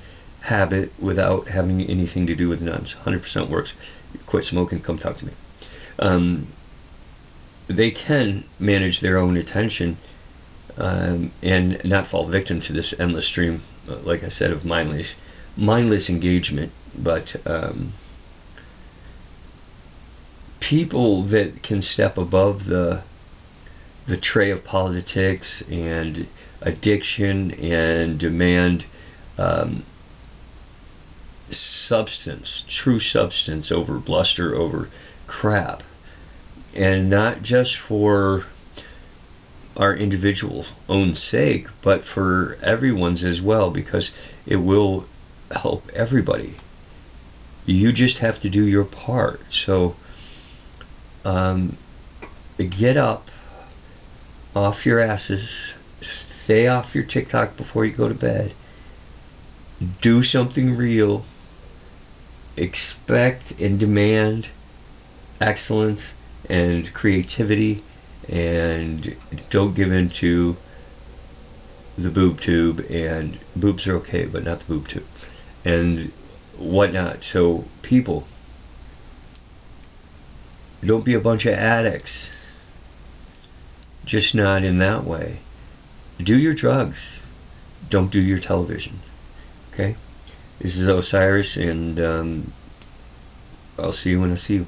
[0.42, 2.94] habit without having anything to do with nuns.
[2.94, 3.76] Hundred percent works.
[4.26, 4.82] Quit smoking.
[4.82, 5.34] Come talk to me.
[6.00, 6.48] Um,
[7.68, 9.98] they can manage their own attention
[10.78, 15.16] um, and not fall victim to this endless stream, uh, like I said, of mindless,
[15.56, 16.72] mindless engagement.
[16.98, 17.94] But um,
[20.60, 23.04] people that can step above the
[24.06, 26.28] the tray of politics and
[26.62, 28.86] addiction and demand
[29.38, 29.84] um,
[31.50, 34.90] substance, true substance over bluster, over
[35.26, 35.84] crap,
[36.76, 38.46] and not just for
[39.78, 44.12] our individual own sake, but for everyone's as well, because
[44.46, 45.06] it will
[45.54, 46.56] help everybody.
[47.66, 49.52] You just have to do your part.
[49.52, 49.96] So,
[51.24, 51.78] um,
[52.58, 53.30] get up
[54.56, 58.54] off your asses, stay off your TikTok before you go to bed,
[60.02, 61.26] do something real,
[62.56, 64.50] expect and demand
[65.42, 66.16] excellence
[66.50, 67.84] and creativity
[68.30, 69.16] and
[69.50, 70.56] don't give in to
[71.98, 75.06] the boob tube and boobs are okay but not the boob tube
[75.66, 76.12] and
[76.58, 77.24] whatnot.
[77.24, 78.28] So people
[80.84, 82.38] don't be a bunch of addicts.
[84.06, 85.40] Just not in that way.
[86.18, 87.26] Do your drugs.
[87.90, 89.00] Don't do your television.
[89.74, 89.96] Okay?
[90.60, 92.54] This is osiris and um,
[93.78, 94.68] i'll see you when i see you